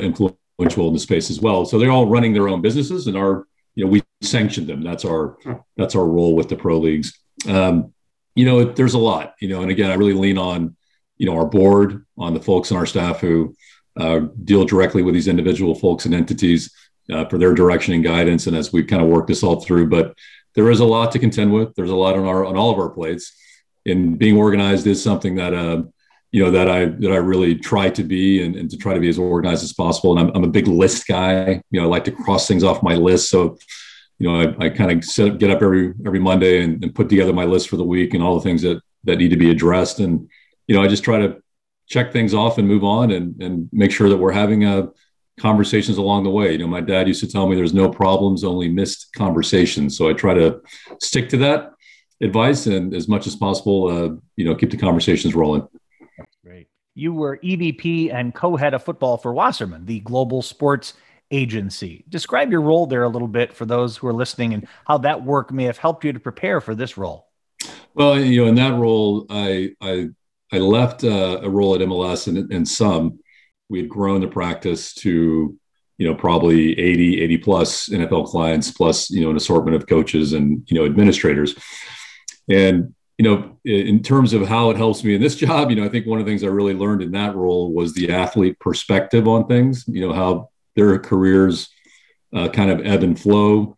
influential 0.59 0.87
in 0.87 0.93
the 0.93 0.99
space 0.99 1.29
as 1.29 1.39
well. 1.39 1.65
So 1.65 1.79
they're 1.79 1.91
all 1.91 2.07
running 2.07 2.33
their 2.33 2.47
own 2.47 2.61
businesses, 2.61 3.07
and 3.07 3.17
our 3.17 3.45
you 3.75 3.83
know 3.83 3.91
we 3.91 4.03
sanction 4.21 4.67
them. 4.67 4.81
That's 4.81 5.05
our 5.05 5.37
that's 5.77 5.95
our 5.95 6.05
role 6.05 6.35
with 6.35 6.49
the 6.49 6.55
pro 6.55 6.77
leagues. 6.77 7.19
Um, 7.47 7.93
you 8.35 8.45
know, 8.45 8.63
there's 8.63 8.93
a 8.93 8.99
lot. 8.99 9.35
You 9.39 9.49
know, 9.49 9.61
and 9.61 9.71
again, 9.71 9.91
I 9.91 9.95
really 9.95 10.13
lean 10.13 10.37
on 10.37 10.75
you 11.17 11.25
know 11.25 11.35
our 11.35 11.45
board, 11.45 12.05
on 12.17 12.33
the 12.33 12.41
folks 12.41 12.71
on 12.71 12.77
our 12.77 12.85
staff 12.85 13.19
who 13.19 13.55
uh, 13.97 14.21
deal 14.43 14.65
directly 14.65 15.01
with 15.03 15.13
these 15.13 15.27
individual 15.27 15.75
folks 15.75 16.05
and 16.05 16.13
entities 16.13 16.73
uh, 17.11 17.25
for 17.25 17.37
their 17.37 17.53
direction 17.53 17.93
and 17.93 18.03
guidance. 18.03 18.47
And 18.47 18.55
as 18.55 18.71
we 18.71 18.83
kind 18.83 19.01
of 19.01 19.09
work 19.09 19.27
this 19.27 19.43
all 19.43 19.61
through, 19.61 19.89
but 19.89 20.15
there 20.55 20.69
is 20.69 20.79
a 20.79 20.85
lot 20.85 21.11
to 21.11 21.19
contend 21.19 21.51
with. 21.51 21.73
There's 21.75 21.89
a 21.89 21.95
lot 21.95 22.15
on 22.15 22.25
our 22.25 22.45
on 22.45 22.57
all 22.57 22.71
of 22.71 22.79
our 22.79 22.89
plates, 22.89 23.33
and 23.85 24.17
being 24.17 24.37
organized 24.37 24.85
is 24.87 25.01
something 25.01 25.35
that 25.35 25.53
uh, 25.53 25.83
you 26.33 26.43
know 26.43 26.49
that 26.49 26.67
I 26.67 26.85
that 26.85 27.11
I 27.11 27.17
really 27.17 27.55
try 27.55 27.91
to 27.91 28.03
be 28.03 28.43
and, 28.43 28.55
and 28.55 28.69
to 28.71 28.75
try 28.75 28.95
to 28.95 28.99
be 28.99 29.07
as 29.07 29.19
organized 29.19 29.63
as 29.63 29.71
possible. 29.71 30.17
And 30.17 30.19
I'm, 30.19 30.35
I'm 30.35 30.43
a 30.43 30.51
big 30.51 30.67
list 30.67 31.07
guy. 31.07 31.61
You 31.69 31.79
know, 31.79 31.85
I 31.85 31.89
like 31.89 32.05
to 32.05 32.11
cross 32.11 32.47
things 32.47 32.63
off 32.63 32.81
my 32.81 32.95
list. 32.95 33.29
So, 33.29 33.55
you 34.17 34.27
know, 34.27 34.41
I, 34.41 34.65
I 34.65 34.69
kind 34.69 34.91
of 34.91 35.05
set, 35.05 35.37
get 35.37 35.51
up 35.51 35.61
every 35.61 35.93
every 36.07 36.19
Monday 36.19 36.63
and, 36.63 36.83
and 36.83 36.93
put 36.93 37.07
together 37.07 37.33
my 37.33 37.45
list 37.45 37.69
for 37.69 37.77
the 37.77 37.83
week 37.83 38.15
and 38.15 38.23
all 38.23 38.33
the 38.33 38.41
things 38.41 38.63
that 38.63 38.81
that 39.03 39.17
need 39.17 39.29
to 39.29 39.37
be 39.37 39.51
addressed. 39.51 39.99
And 39.99 40.27
you 40.65 40.75
know, 40.75 40.81
I 40.81 40.87
just 40.87 41.03
try 41.03 41.19
to 41.19 41.39
check 41.87 42.11
things 42.11 42.33
off 42.33 42.57
and 42.57 42.67
move 42.67 42.83
on 42.83 43.11
and 43.11 43.39
and 43.39 43.69
make 43.71 43.91
sure 43.91 44.09
that 44.09 44.17
we're 44.17 44.31
having 44.31 44.65
a 44.65 44.89
conversations 45.39 45.99
along 45.99 46.23
the 46.23 46.31
way. 46.31 46.53
You 46.53 46.57
know, 46.57 46.67
my 46.67 46.81
dad 46.81 47.07
used 47.07 47.21
to 47.21 47.27
tell 47.27 47.47
me 47.47 47.55
there's 47.55 47.75
no 47.75 47.89
problems, 47.89 48.43
only 48.43 48.69
missed 48.69 49.13
conversations. 49.15 49.95
So 49.95 50.09
I 50.09 50.13
try 50.13 50.33
to 50.33 50.61
stick 50.99 51.29
to 51.29 51.37
that 51.37 51.73
advice 52.21 52.65
and 52.65 52.93
as 52.95 53.07
much 53.07 53.27
as 53.27 53.35
possible, 53.35 53.87
uh, 53.87 54.15
you 54.35 54.45
know, 54.45 54.55
keep 54.55 54.71
the 54.71 54.77
conversations 54.77 55.35
rolling. 55.35 55.67
You 56.95 57.13
were 57.13 57.37
EVP 57.37 58.13
and 58.13 58.33
co-head 58.35 58.73
of 58.73 58.83
football 58.83 59.17
for 59.17 59.33
Wasserman, 59.33 59.85
the 59.85 59.99
global 60.01 60.41
sports 60.41 60.93
agency. 61.31 62.05
Describe 62.09 62.51
your 62.51 62.61
role 62.61 62.85
there 62.85 63.03
a 63.03 63.09
little 63.09 63.27
bit 63.27 63.53
for 63.53 63.65
those 63.65 63.97
who 63.97 64.07
are 64.07 64.13
listening 64.13 64.53
and 64.53 64.67
how 64.85 64.99
that 64.99 65.23
work 65.23 65.51
may 65.51 65.63
have 65.63 65.77
helped 65.77 66.05
you 66.05 66.13
to 66.13 66.19
prepare 66.19 66.61
for 66.61 66.75
this 66.75 66.97
role. 66.97 67.27
Well, 67.95 68.19
you 68.19 68.43
know, 68.43 68.47
in 68.47 68.55
that 68.55 68.79
role, 68.79 69.25
I 69.29 69.71
I, 69.81 70.09
I 70.51 70.57
left 70.57 71.03
uh, 71.03 71.39
a 71.41 71.49
role 71.49 71.73
at 71.75 71.81
MLS 71.81 72.27
and, 72.27 72.51
and 72.51 72.67
some 72.67 73.19
we 73.69 73.79
had 73.79 73.89
grown 73.89 74.21
the 74.21 74.27
practice 74.27 74.93
to 74.93 75.57
you 75.97 76.07
know 76.07 76.15
probably 76.15 76.77
80 76.77 77.21
80 77.21 77.37
plus 77.37 77.89
nfl 77.89 78.27
clients 78.27 78.71
plus 78.71 79.09
you 79.09 79.21
know 79.21 79.29
an 79.29 79.37
assortment 79.37 79.75
of 79.75 79.87
coaches 79.87 80.33
and 80.33 80.63
you 80.67 80.77
know 80.77 80.85
administrators 80.85 81.55
and 82.49 82.93
you 83.17 83.23
know 83.23 83.57
in 83.65 84.01
terms 84.01 84.33
of 84.33 84.47
how 84.47 84.69
it 84.69 84.77
helps 84.77 85.03
me 85.03 85.15
in 85.15 85.21
this 85.21 85.35
job 85.45 85.69
you 85.69 85.75
know 85.75 85.85
i 85.85 85.89
think 85.89 86.05
one 86.05 86.19
of 86.19 86.25
the 86.25 86.31
things 86.31 86.43
i 86.43 86.47
really 86.47 86.73
learned 86.73 87.01
in 87.01 87.11
that 87.11 87.35
role 87.35 87.71
was 87.71 87.93
the 87.93 88.11
athlete 88.11 88.59
perspective 88.59 89.27
on 89.27 89.47
things 89.47 89.85
you 89.87 90.05
know 90.05 90.13
how 90.13 90.49
their 90.75 90.97
careers 90.99 91.69
uh, 92.35 92.49
kind 92.49 92.71
of 92.71 92.85
ebb 92.85 93.03
and 93.03 93.19
flow 93.19 93.75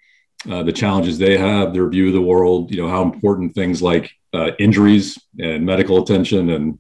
uh, 0.50 0.64
the 0.64 0.72
challenges 0.72 1.18
they 1.18 1.38
have 1.38 1.74
their 1.74 1.90
view 1.90 2.08
of 2.08 2.14
the 2.14 2.22
world 2.22 2.72
you 2.72 2.82
know 2.82 2.90
how 2.90 3.02
important 3.02 3.54
things 3.54 3.82
like 3.82 4.12
uh, 4.34 4.52
injuries 4.60 5.18
and 5.40 5.66
medical 5.66 6.02
attention 6.02 6.50
and 6.50 6.80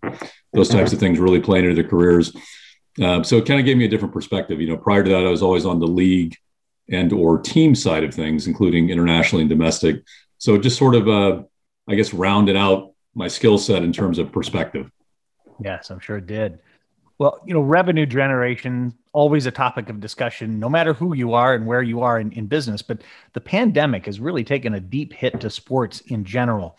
those 0.53 0.69
types 0.69 0.91
of 0.91 0.99
things 0.99 1.19
really 1.19 1.39
play 1.39 1.59
into 1.59 1.73
their 1.73 1.89
careers 1.89 2.33
um, 3.01 3.23
so 3.23 3.37
it 3.37 3.45
kind 3.45 3.59
of 3.59 3.65
gave 3.65 3.77
me 3.77 3.85
a 3.85 3.89
different 3.89 4.13
perspective. 4.13 4.61
You 4.61 4.69
know, 4.69 4.77
prior 4.77 5.03
to 5.03 5.09
that, 5.09 5.25
I 5.25 5.29
was 5.29 5.41
always 5.41 5.65
on 5.65 5.79
the 5.79 5.87
league 5.87 6.35
and 6.89 7.11
or 7.11 7.39
team 7.39 7.75
side 7.75 8.03
of 8.03 8.13
things, 8.13 8.47
including 8.47 8.89
internationally 8.89 9.41
and 9.41 9.49
domestic. 9.49 10.03
So 10.37 10.57
just 10.57 10.77
sort 10.77 10.95
of, 10.95 11.07
uh, 11.07 11.43
I 11.87 11.95
guess, 11.95 12.13
rounded 12.13 12.55
out 12.55 12.93
my 13.13 13.27
skill 13.27 13.57
set 13.57 13.83
in 13.83 13.93
terms 13.93 14.19
of 14.19 14.31
perspective. 14.31 14.89
Yes, 15.63 15.89
I'm 15.89 15.99
sure 15.99 16.17
it 16.17 16.27
did. 16.27 16.59
Well, 17.17 17.39
you 17.45 17.53
know, 17.53 17.61
revenue 17.61 18.05
generation 18.05 18.93
always 19.13 19.45
a 19.45 19.51
topic 19.51 19.89
of 19.89 20.01
discussion, 20.01 20.59
no 20.59 20.67
matter 20.67 20.93
who 20.93 21.15
you 21.15 21.33
are 21.33 21.53
and 21.53 21.65
where 21.65 21.81
you 21.81 22.01
are 22.01 22.19
in, 22.19 22.33
in 22.33 22.47
business. 22.47 22.81
But 22.81 23.03
the 23.31 23.39
pandemic 23.39 24.05
has 24.07 24.19
really 24.19 24.43
taken 24.43 24.73
a 24.73 24.81
deep 24.81 25.13
hit 25.13 25.39
to 25.39 25.49
sports 25.49 26.01
in 26.01 26.25
general 26.25 26.77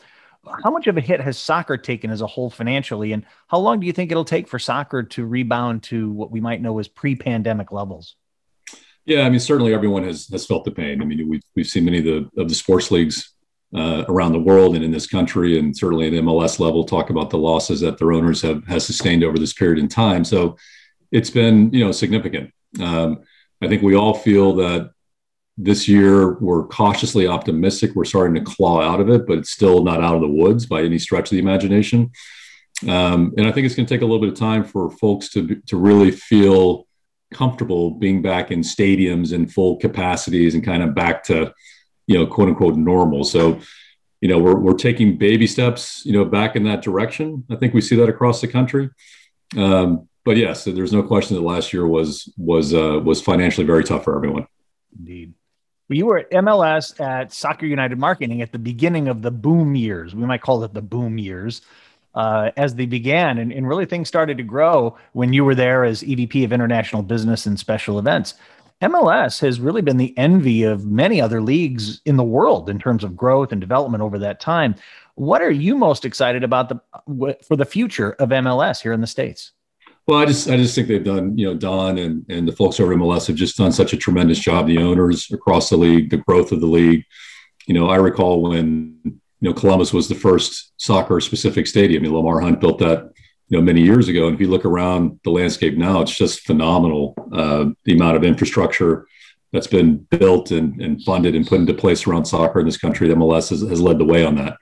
how 0.62 0.70
much 0.70 0.86
of 0.86 0.96
a 0.96 1.00
hit 1.00 1.20
has 1.20 1.38
soccer 1.38 1.76
taken 1.76 2.10
as 2.10 2.20
a 2.20 2.26
whole 2.26 2.50
financially, 2.50 3.12
and 3.12 3.24
how 3.48 3.58
long 3.58 3.80
do 3.80 3.86
you 3.86 3.92
think 3.92 4.10
it'll 4.10 4.24
take 4.24 4.48
for 4.48 4.58
soccer 4.58 5.02
to 5.02 5.26
rebound 5.26 5.82
to 5.84 6.10
what 6.10 6.30
we 6.30 6.40
might 6.40 6.62
know 6.62 6.78
as 6.78 6.88
pre-pandemic 6.88 7.72
levels? 7.72 8.16
Yeah, 9.04 9.22
I 9.22 9.30
mean, 9.30 9.40
certainly 9.40 9.72
everyone 9.72 10.04
has 10.04 10.26
has 10.28 10.46
felt 10.46 10.64
the 10.64 10.72
pain. 10.72 11.00
I 11.00 11.04
mean, 11.04 11.28
we've 11.28 11.42
we've 11.54 11.66
seen 11.66 11.84
many 11.84 11.98
of 11.98 12.04
the 12.04 12.30
of 12.40 12.48
the 12.48 12.54
sports 12.54 12.90
leagues 12.90 13.32
uh, 13.74 14.04
around 14.08 14.32
the 14.32 14.40
world 14.40 14.74
and 14.74 14.84
in 14.84 14.90
this 14.90 15.06
country, 15.06 15.58
and 15.58 15.76
certainly 15.76 16.06
at 16.06 16.12
MLS 16.24 16.58
level, 16.58 16.84
talk 16.84 17.10
about 17.10 17.30
the 17.30 17.38
losses 17.38 17.80
that 17.80 17.98
their 17.98 18.12
owners 18.12 18.42
have 18.42 18.64
has 18.66 18.86
sustained 18.86 19.24
over 19.24 19.38
this 19.38 19.52
period 19.52 19.78
in 19.78 19.88
time. 19.88 20.24
So 20.24 20.56
it's 21.12 21.30
been 21.30 21.70
you 21.72 21.84
know 21.84 21.92
significant. 21.92 22.52
Um, 22.80 23.22
I 23.62 23.68
think 23.68 23.82
we 23.82 23.94
all 23.94 24.14
feel 24.14 24.54
that 24.56 24.90
this 25.58 25.88
year, 25.88 26.34
we're 26.38 26.66
cautiously 26.66 27.26
optimistic. 27.26 27.94
We're 27.94 28.04
starting 28.04 28.34
to 28.34 28.52
claw 28.52 28.82
out 28.82 29.00
of 29.00 29.08
it, 29.08 29.26
but 29.26 29.38
it's 29.38 29.50
still 29.50 29.82
not 29.82 30.02
out 30.04 30.14
of 30.14 30.20
the 30.20 30.28
woods 30.28 30.66
by 30.66 30.82
any 30.82 30.98
stretch 30.98 31.26
of 31.26 31.30
the 31.30 31.38
imagination. 31.38 32.10
Um, 32.86 33.32
and 33.38 33.46
I 33.46 33.52
think 33.52 33.64
it's 33.64 33.74
going 33.74 33.86
to 33.86 33.94
take 33.94 34.02
a 34.02 34.04
little 34.04 34.20
bit 34.20 34.28
of 34.28 34.38
time 34.38 34.64
for 34.64 34.90
folks 34.90 35.30
to 35.30 35.60
to 35.66 35.76
really 35.76 36.10
feel 36.10 36.86
comfortable 37.32 37.92
being 37.92 38.22
back 38.22 38.50
in 38.50 38.60
stadiums 38.60 39.32
in 39.32 39.48
full 39.48 39.76
capacities 39.76 40.54
and 40.54 40.64
kind 40.64 40.82
of 40.82 40.94
back 40.94 41.24
to, 41.24 41.52
you 42.06 42.16
know, 42.16 42.26
quote 42.26 42.48
unquote 42.48 42.76
normal. 42.76 43.24
So, 43.24 43.60
you 44.20 44.28
know, 44.28 44.38
we're 44.38 44.56
we're 44.56 44.74
taking 44.74 45.18
baby 45.18 45.46
steps, 45.46 46.04
you 46.06 46.12
know, 46.12 46.24
back 46.24 46.56
in 46.56 46.64
that 46.64 46.82
direction. 46.82 47.44
I 47.50 47.56
think 47.56 47.74
we 47.74 47.80
see 47.80 47.96
that 47.96 48.08
across 48.08 48.40
the 48.40 48.48
country. 48.48 48.90
Um, 49.56 50.08
but 50.24 50.36
yes, 50.36 50.64
there's 50.64 50.92
no 50.92 51.02
question 51.02 51.36
that 51.36 51.42
last 51.42 51.72
year 51.72 51.86
was 51.86 52.32
was 52.36 52.74
uh, 52.74 53.00
was 53.04 53.20
financially 53.20 53.66
very 53.66 53.84
tough 53.84 54.04
for 54.04 54.16
everyone. 54.16 54.46
Indeed. 54.98 55.34
Well, 55.88 55.96
you 55.96 56.06
were 56.06 56.18
at 56.18 56.30
MLS 56.30 57.00
at 57.00 57.32
Soccer 57.32 57.66
United 57.66 57.98
Marketing 57.98 58.42
at 58.42 58.50
the 58.50 58.58
beginning 58.58 59.06
of 59.06 59.22
the 59.22 59.30
boom 59.30 59.76
years. 59.76 60.16
We 60.16 60.26
might 60.26 60.40
call 60.40 60.64
it 60.64 60.74
the 60.74 60.82
boom 60.82 61.18
years. 61.18 61.62
Uh, 62.12 62.50
as 62.56 62.74
they 62.74 62.86
began, 62.86 63.36
and, 63.36 63.52
and 63.52 63.68
really 63.68 63.84
things 63.84 64.08
started 64.08 64.38
to 64.38 64.42
grow 64.42 64.96
when 65.12 65.34
you 65.34 65.44
were 65.44 65.54
there 65.54 65.84
as 65.84 66.02
EVP 66.02 66.46
of 66.46 66.50
International 66.50 67.02
Business 67.02 67.44
and 67.44 67.58
Special 67.58 67.98
Events. 67.98 68.36
MLS 68.82 69.40
has 69.40 69.58
really 69.58 69.80
been 69.80 69.96
the 69.96 70.16
envy 70.18 70.62
of 70.62 70.84
many 70.84 71.20
other 71.20 71.40
leagues 71.40 72.02
in 72.04 72.16
the 72.16 72.24
world 72.24 72.68
in 72.68 72.78
terms 72.78 73.04
of 73.04 73.16
growth 73.16 73.52
and 73.52 73.60
development 73.60 74.02
over 74.02 74.18
that 74.18 74.38
time. 74.38 74.74
What 75.14 75.40
are 75.40 75.50
you 75.50 75.76
most 75.76 76.04
excited 76.04 76.44
about 76.44 76.68
the 76.68 77.38
for 77.46 77.56
the 77.56 77.64
future 77.64 78.12
of 78.12 78.28
MLS 78.28 78.82
here 78.82 78.92
in 78.92 79.00
the 79.00 79.06
states? 79.06 79.52
Well, 80.06 80.18
I 80.18 80.26
just 80.26 80.48
I 80.48 80.56
just 80.56 80.74
think 80.74 80.88
they've 80.88 81.02
done, 81.02 81.36
you 81.38 81.46
know, 81.46 81.54
Don 81.54 81.96
and 81.96 82.26
and 82.28 82.46
the 82.46 82.52
folks 82.52 82.78
over 82.78 82.92
at 82.92 82.98
MLS 82.98 83.26
have 83.26 83.36
just 83.36 83.56
done 83.56 83.72
such 83.72 83.94
a 83.94 83.96
tremendous 83.96 84.38
job. 84.38 84.66
The 84.66 84.78
owners 84.78 85.30
across 85.32 85.70
the 85.70 85.78
league, 85.78 86.10
the 86.10 86.18
growth 86.18 86.52
of 86.52 86.60
the 86.60 86.66
league. 86.66 87.04
You 87.66 87.74
know, 87.74 87.88
I 87.88 87.96
recall 87.96 88.42
when 88.42 89.00
you 89.04 89.18
know 89.40 89.54
Columbus 89.54 89.94
was 89.94 90.08
the 90.08 90.14
first 90.14 90.72
soccer 90.76 91.18
specific 91.20 91.66
stadium. 91.66 92.04
Lamar 92.04 92.40
Hunt 92.40 92.60
built 92.60 92.78
that 92.78 93.10
you 93.48 93.58
know 93.58 93.62
many 93.62 93.82
years 93.82 94.08
ago. 94.08 94.26
And 94.26 94.34
if 94.34 94.40
you 94.40 94.48
look 94.48 94.64
around 94.64 95.20
the 95.24 95.30
landscape 95.30 95.76
now, 95.76 96.00
it's 96.00 96.16
just 96.16 96.40
phenomenal. 96.40 97.14
Uh, 97.32 97.66
the 97.84 97.94
amount 97.94 98.16
of 98.16 98.24
infrastructure 98.24 99.06
that's 99.52 99.66
been 99.66 99.96
built 99.96 100.50
and, 100.50 100.80
and 100.80 101.02
funded 101.02 101.34
and 101.34 101.46
put 101.46 101.60
into 101.60 101.74
place 101.74 102.06
around 102.06 102.24
soccer 102.24 102.60
in 102.60 102.66
this 102.66 102.76
country. 102.76 103.08
The 103.08 103.14
MLS 103.14 103.50
has, 103.50 103.62
has 103.62 103.80
led 103.80 103.98
the 103.98 104.04
way 104.04 104.24
on 104.24 104.34
that. 104.36 104.56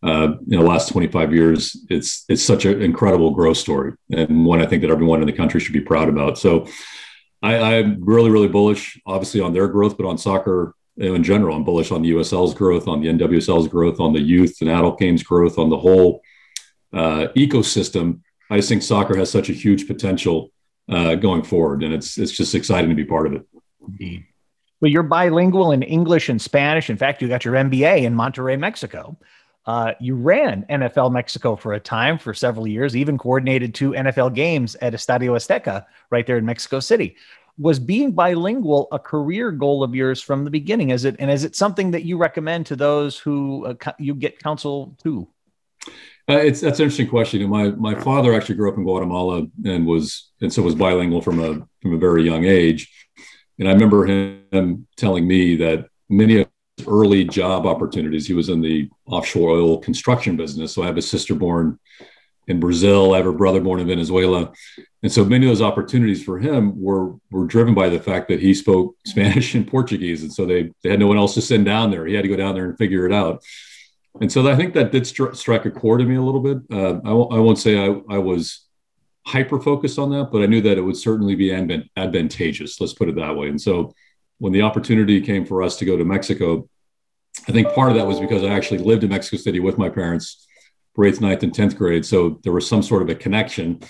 Uh, 0.00 0.34
in 0.48 0.58
the 0.58 0.64
last 0.64 0.90
25 0.90 1.34
years, 1.34 1.76
it's 1.90 2.24
it's 2.28 2.42
such 2.42 2.64
an 2.64 2.82
incredible 2.82 3.32
growth 3.32 3.56
story 3.56 3.94
and 4.10 4.46
one 4.46 4.62
I 4.62 4.66
think 4.66 4.82
that 4.82 4.90
everyone 4.90 5.20
in 5.20 5.26
the 5.26 5.32
country 5.32 5.58
should 5.60 5.72
be 5.72 5.80
proud 5.80 6.08
about. 6.08 6.38
So 6.38 6.68
I, 7.42 7.76
am 7.76 7.98
really 8.04 8.30
really 8.30 8.46
bullish, 8.46 9.00
obviously 9.06 9.40
on 9.40 9.52
their 9.52 9.66
growth, 9.66 9.96
but 9.96 10.06
on 10.06 10.16
soccer 10.16 10.74
in 10.98 11.24
general. 11.24 11.56
I'm 11.56 11.64
bullish 11.64 11.90
on 11.90 12.02
the 12.02 12.10
USL's 12.10 12.54
growth, 12.54 12.86
on 12.86 13.00
the 13.00 13.08
NWSL's 13.08 13.66
growth, 13.66 13.98
on 13.98 14.12
the 14.12 14.20
youth 14.20 14.58
and 14.60 14.70
adult 14.70 14.98
games 15.00 15.24
growth, 15.24 15.58
on 15.58 15.68
the 15.68 15.78
whole 15.78 16.20
uh, 16.92 17.28
ecosystem. 17.36 18.20
I 18.50 18.56
just 18.56 18.68
think 18.68 18.82
soccer 18.82 19.16
has 19.16 19.30
such 19.30 19.50
a 19.50 19.52
huge 19.52 19.86
potential 19.86 20.50
uh, 20.88 21.14
going 21.14 21.42
forward, 21.42 21.82
and 21.82 21.92
it's 21.92 22.18
it's 22.18 22.32
just 22.32 22.54
exciting 22.54 22.88
to 22.90 22.96
be 22.96 23.04
part 23.04 23.26
of 23.26 23.34
it. 23.34 23.46
Indeed. 23.86 24.24
Well, 24.80 24.90
you're 24.90 25.02
bilingual 25.02 25.72
in 25.72 25.82
English 25.82 26.28
and 26.28 26.40
Spanish. 26.40 26.88
In 26.88 26.96
fact, 26.96 27.20
you 27.20 27.28
got 27.28 27.44
your 27.44 27.54
MBA 27.54 28.02
in 28.02 28.14
Monterrey, 28.14 28.58
Mexico. 28.58 29.18
Uh, 29.66 29.92
you 30.00 30.14
ran 30.14 30.64
NFL 30.70 31.12
Mexico 31.12 31.54
for 31.54 31.74
a 31.74 31.80
time, 31.80 32.16
for 32.16 32.32
several 32.32 32.66
years, 32.66 32.96
even 32.96 33.18
coordinated 33.18 33.74
two 33.74 33.90
NFL 33.90 34.34
games 34.34 34.76
at 34.76 34.94
Estadio 34.94 35.32
Azteca 35.32 35.84
right 36.10 36.26
there 36.26 36.38
in 36.38 36.46
Mexico 36.46 36.80
City. 36.80 37.16
Was 37.58 37.78
being 37.78 38.12
bilingual 38.12 38.88
a 38.92 38.98
career 38.98 39.50
goal 39.50 39.82
of 39.82 39.94
yours 39.94 40.22
from 40.22 40.44
the 40.44 40.50
beginning? 40.50 40.90
Is 40.90 41.04
it 41.04 41.16
and 41.18 41.30
is 41.30 41.44
it 41.44 41.56
something 41.56 41.90
that 41.90 42.04
you 42.04 42.16
recommend 42.16 42.66
to 42.66 42.76
those 42.76 43.18
who 43.18 43.66
uh, 43.66 43.92
you 43.98 44.14
get 44.14 44.38
counsel 44.38 44.96
to? 45.02 45.28
Uh, 46.28 46.36
it's 46.36 46.60
that's 46.60 46.78
an 46.78 46.84
interesting 46.84 47.08
question. 47.08 47.48
My 47.48 47.70
my 47.70 47.94
father 47.94 48.34
actually 48.34 48.56
grew 48.56 48.70
up 48.70 48.76
in 48.76 48.84
Guatemala 48.84 49.46
and 49.64 49.86
was 49.86 50.30
and 50.42 50.52
so 50.52 50.62
was 50.62 50.74
bilingual 50.74 51.22
from 51.22 51.40
a 51.40 51.66
from 51.80 51.94
a 51.94 51.98
very 51.98 52.22
young 52.22 52.44
age. 52.44 52.92
And 53.58 53.68
I 53.68 53.72
remember 53.72 54.04
him 54.04 54.86
telling 54.96 55.26
me 55.26 55.56
that 55.56 55.86
many 56.08 56.40
of 56.40 56.48
his 56.76 56.86
early 56.86 57.24
job 57.24 57.66
opportunities. 57.66 58.26
He 58.26 58.34
was 58.34 58.50
in 58.50 58.60
the 58.60 58.88
offshore 59.06 59.50
oil 59.50 59.78
construction 59.78 60.36
business. 60.36 60.74
So 60.74 60.82
I 60.82 60.86
have 60.86 60.98
a 60.98 61.02
sister 61.02 61.34
born 61.34 61.78
in 62.46 62.60
Brazil. 62.60 63.14
I 63.14 63.18
have 63.18 63.26
a 63.26 63.32
brother 63.32 63.60
born 63.60 63.80
in 63.80 63.86
Venezuela. 63.86 64.52
And 65.02 65.12
so 65.12 65.24
many 65.24 65.46
of 65.46 65.50
those 65.50 65.62
opportunities 65.62 66.22
for 66.22 66.38
him 66.38 66.80
were 66.80 67.14
were 67.30 67.46
driven 67.46 67.74
by 67.74 67.88
the 67.88 68.00
fact 68.00 68.28
that 68.28 68.40
he 68.40 68.52
spoke 68.52 68.96
Spanish 69.06 69.54
and 69.54 69.66
Portuguese. 69.66 70.22
And 70.22 70.32
so 70.32 70.44
they, 70.44 70.72
they 70.82 70.90
had 70.90 71.00
no 71.00 71.06
one 71.06 71.18
else 71.18 71.34
to 71.34 71.42
send 71.42 71.64
down 71.64 71.90
there. 71.90 72.04
He 72.04 72.14
had 72.14 72.22
to 72.22 72.28
go 72.28 72.36
down 72.36 72.54
there 72.54 72.66
and 72.66 72.76
figure 72.76 73.06
it 73.06 73.12
out. 73.12 73.42
And 74.20 74.30
so 74.30 74.48
I 74.48 74.56
think 74.56 74.74
that 74.74 74.92
did 74.92 75.04
stri- 75.04 75.36
strike 75.36 75.64
a 75.64 75.70
chord 75.70 76.00
in 76.00 76.08
me 76.08 76.16
a 76.16 76.22
little 76.22 76.40
bit. 76.40 76.58
Uh, 76.72 76.98
I 77.04 77.10
w- 77.10 77.28
I 77.30 77.38
won't 77.38 77.58
say 77.58 77.78
I, 77.78 78.00
I 78.10 78.18
was 78.18 78.66
hyper 79.26 79.60
focused 79.60 79.98
on 79.98 80.10
that, 80.10 80.30
but 80.32 80.42
I 80.42 80.46
knew 80.46 80.60
that 80.62 80.78
it 80.78 80.80
would 80.80 80.96
certainly 80.96 81.34
be 81.34 81.52
advantageous. 81.52 82.80
Let's 82.80 82.94
put 82.94 83.08
it 83.08 83.16
that 83.16 83.36
way. 83.36 83.48
And 83.48 83.60
so 83.60 83.94
when 84.38 84.52
the 84.52 84.62
opportunity 84.62 85.20
came 85.20 85.44
for 85.44 85.62
us 85.62 85.76
to 85.76 85.84
go 85.84 85.96
to 85.96 86.04
Mexico, 86.04 86.68
I 87.46 87.52
think 87.52 87.72
part 87.74 87.90
of 87.90 87.96
that 87.96 88.06
was 88.06 88.20
because 88.20 88.42
I 88.42 88.48
actually 88.48 88.78
lived 88.78 89.04
in 89.04 89.10
Mexico 89.10 89.36
City 89.36 89.60
with 89.60 89.78
my 89.78 89.88
parents 89.88 90.46
for 90.94 91.04
eighth, 91.04 91.20
ninth, 91.20 91.42
and 91.42 91.52
10th 91.52 91.76
grade. 91.76 92.04
So 92.04 92.40
there 92.42 92.52
was 92.52 92.66
some 92.66 92.82
sort 92.82 93.02
of 93.02 93.08
a 93.08 93.14
connection. 93.14 93.80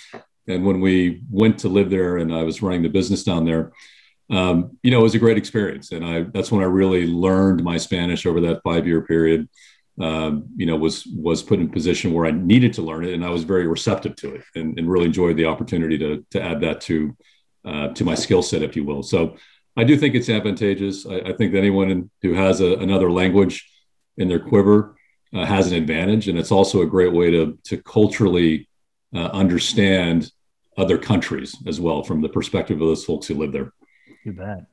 And 0.46 0.64
when 0.64 0.80
we 0.80 1.22
went 1.30 1.58
to 1.60 1.68
live 1.68 1.88
there 1.88 2.18
and 2.18 2.34
I 2.34 2.42
was 2.42 2.60
running 2.60 2.82
the 2.82 2.88
business 2.88 3.22
down 3.22 3.44
there, 3.44 3.72
um, 4.30 4.76
you 4.82 4.90
know, 4.90 5.00
it 5.00 5.04
was 5.04 5.14
a 5.14 5.18
great 5.18 5.38
experience. 5.38 5.92
And 5.92 6.04
I, 6.04 6.22
that's 6.22 6.52
when 6.52 6.62
I 6.62 6.66
really 6.66 7.06
learned 7.06 7.62
my 7.62 7.78
Spanish 7.78 8.26
over 8.26 8.40
that 8.42 8.62
five 8.62 8.86
year 8.86 9.02
period. 9.02 9.48
Um, 10.00 10.44
you 10.54 10.64
know, 10.64 10.76
was, 10.76 11.06
was 11.06 11.42
put 11.42 11.58
in 11.58 11.66
a 11.66 11.72
position 11.72 12.12
where 12.12 12.24
I 12.24 12.30
needed 12.30 12.72
to 12.74 12.82
learn 12.82 13.04
it 13.04 13.14
and 13.14 13.24
I 13.24 13.30
was 13.30 13.42
very 13.42 13.66
receptive 13.66 14.14
to 14.16 14.36
it 14.36 14.44
and, 14.54 14.78
and 14.78 14.88
really 14.88 15.06
enjoyed 15.06 15.36
the 15.36 15.46
opportunity 15.46 15.98
to, 15.98 16.24
to 16.30 16.40
add 16.40 16.60
that 16.60 16.80
to, 16.82 17.16
uh, 17.64 17.88
to 17.88 18.04
my 18.04 18.14
skill 18.14 18.42
set, 18.42 18.62
if 18.62 18.76
you 18.76 18.84
will. 18.84 19.02
So 19.02 19.36
I 19.76 19.84
do 19.84 19.96
think 19.96 20.14
it's 20.14 20.28
advantageous. 20.28 21.04
I, 21.04 21.16
I 21.16 21.32
think 21.32 21.52
that 21.52 21.58
anyone 21.58 22.10
who 22.22 22.34
has 22.34 22.60
a, 22.60 22.74
another 22.74 23.10
language 23.10 23.68
in 24.16 24.28
their 24.28 24.40
quiver 24.40 24.96
uh, 25.34 25.44
has 25.44 25.70
an 25.70 25.76
advantage, 25.76 26.28
and 26.28 26.38
it's 26.38 26.52
also 26.52 26.82
a 26.82 26.86
great 26.86 27.12
way 27.12 27.30
to 27.30 27.58
to 27.64 27.76
culturally 27.78 28.68
uh, 29.14 29.26
understand 29.26 30.30
other 30.76 30.98
countries 30.98 31.56
as 31.66 31.80
well 31.80 32.02
from 32.02 32.20
the 32.20 32.28
perspective 32.28 32.80
of 32.80 32.88
those 32.88 33.04
folks 33.04 33.26
who 33.26 33.34
live 33.34 33.52
there. 33.52 33.72
You 34.24 34.32
bet. 34.32 34.66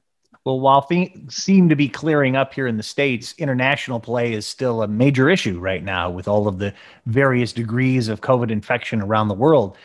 Well, 0.46 0.60
while 0.60 0.82
things 0.82 1.36
seem 1.36 1.70
to 1.70 1.76
be 1.76 1.90
clearing 1.90 2.36
up 2.36 2.54
here 2.54 2.68
in 2.68 2.78
the 2.78 2.84
States, 2.84 3.34
international 3.40 4.00
play 4.00 4.34
is 4.34 4.46
still 4.46 4.84
a 4.84 4.88
major 4.88 5.30
issue 5.30 5.60
right 5.60 5.84
now 5.84 6.12
with 6.12 6.28
all 6.28 6.48
of 6.48 6.60
the 6.60 6.74
various 7.08 7.52
degrees 7.52 8.08
of 8.08 8.22
COVID 8.22 8.52
infection 8.52 9.02
around 9.02 9.28
the 9.28 9.34
world 9.34 9.76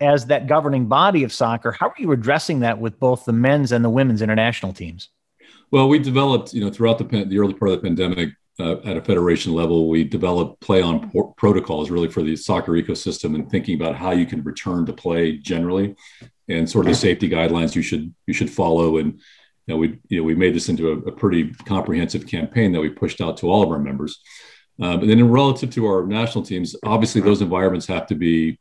as 0.00 0.26
that 0.26 0.46
governing 0.46 0.86
body 0.86 1.24
of 1.24 1.32
soccer, 1.32 1.72
how 1.72 1.88
are 1.88 1.94
you 1.98 2.12
addressing 2.12 2.60
that 2.60 2.78
with 2.78 2.98
both 2.98 3.24
the 3.24 3.32
men's 3.32 3.72
and 3.72 3.84
the 3.84 3.90
women's 3.90 4.22
international 4.22 4.72
teams? 4.72 5.08
Well, 5.70 5.88
we 5.88 5.98
developed, 5.98 6.54
you 6.54 6.64
know, 6.64 6.70
throughout 6.70 6.98
the, 6.98 7.24
the 7.24 7.38
early 7.38 7.54
part 7.54 7.72
of 7.72 7.80
the 7.80 7.82
pandemic, 7.82 8.30
uh, 8.60 8.80
at 8.84 8.96
a 8.96 9.00
federation 9.00 9.52
level, 9.52 9.88
we 9.88 10.02
developed 10.02 10.60
play 10.60 10.82
on 10.82 11.10
por- 11.10 11.32
protocols 11.34 11.90
really 11.90 12.08
for 12.08 12.22
the 12.22 12.34
soccer 12.34 12.72
ecosystem 12.72 13.36
and 13.36 13.48
thinking 13.48 13.80
about 13.80 13.94
how 13.94 14.10
you 14.10 14.26
can 14.26 14.42
return 14.42 14.84
to 14.84 14.92
play 14.92 15.36
generally, 15.36 15.94
and 16.48 16.68
sort 16.68 16.86
of 16.86 16.90
the 16.90 16.96
safety 16.96 17.28
guidelines 17.28 17.76
you 17.76 17.82
should 17.82 18.12
you 18.26 18.34
should 18.34 18.50
follow. 18.50 18.96
And 18.96 19.20
you 19.68 19.74
know, 19.74 19.78
we 19.78 19.98
you 20.08 20.18
know 20.18 20.24
we 20.24 20.34
made 20.34 20.54
this 20.54 20.68
into 20.68 20.90
a, 20.90 20.96
a 21.08 21.12
pretty 21.12 21.52
comprehensive 21.66 22.26
campaign 22.26 22.72
that 22.72 22.80
we 22.80 22.88
pushed 22.88 23.20
out 23.20 23.36
to 23.38 23.50
all 23.50 23.62
of 23.62 23.70
our 23.70 23.78
members. 23.78 24.20
Um, 24.80 25.00
and 25.00 25.10
then, 25.10 25.18
in 25.18 25.30
relative 25.30 25.70
to 25.74 25.86
our 25.86 26.06
national 26.06 26.44
teams, 26.44 26.74
obviously 26.84 27.20
those 27.20 27.42
environments 27.42 27.86
have 27.86 28.06
to 28.06 28.14
be 28.14 28.58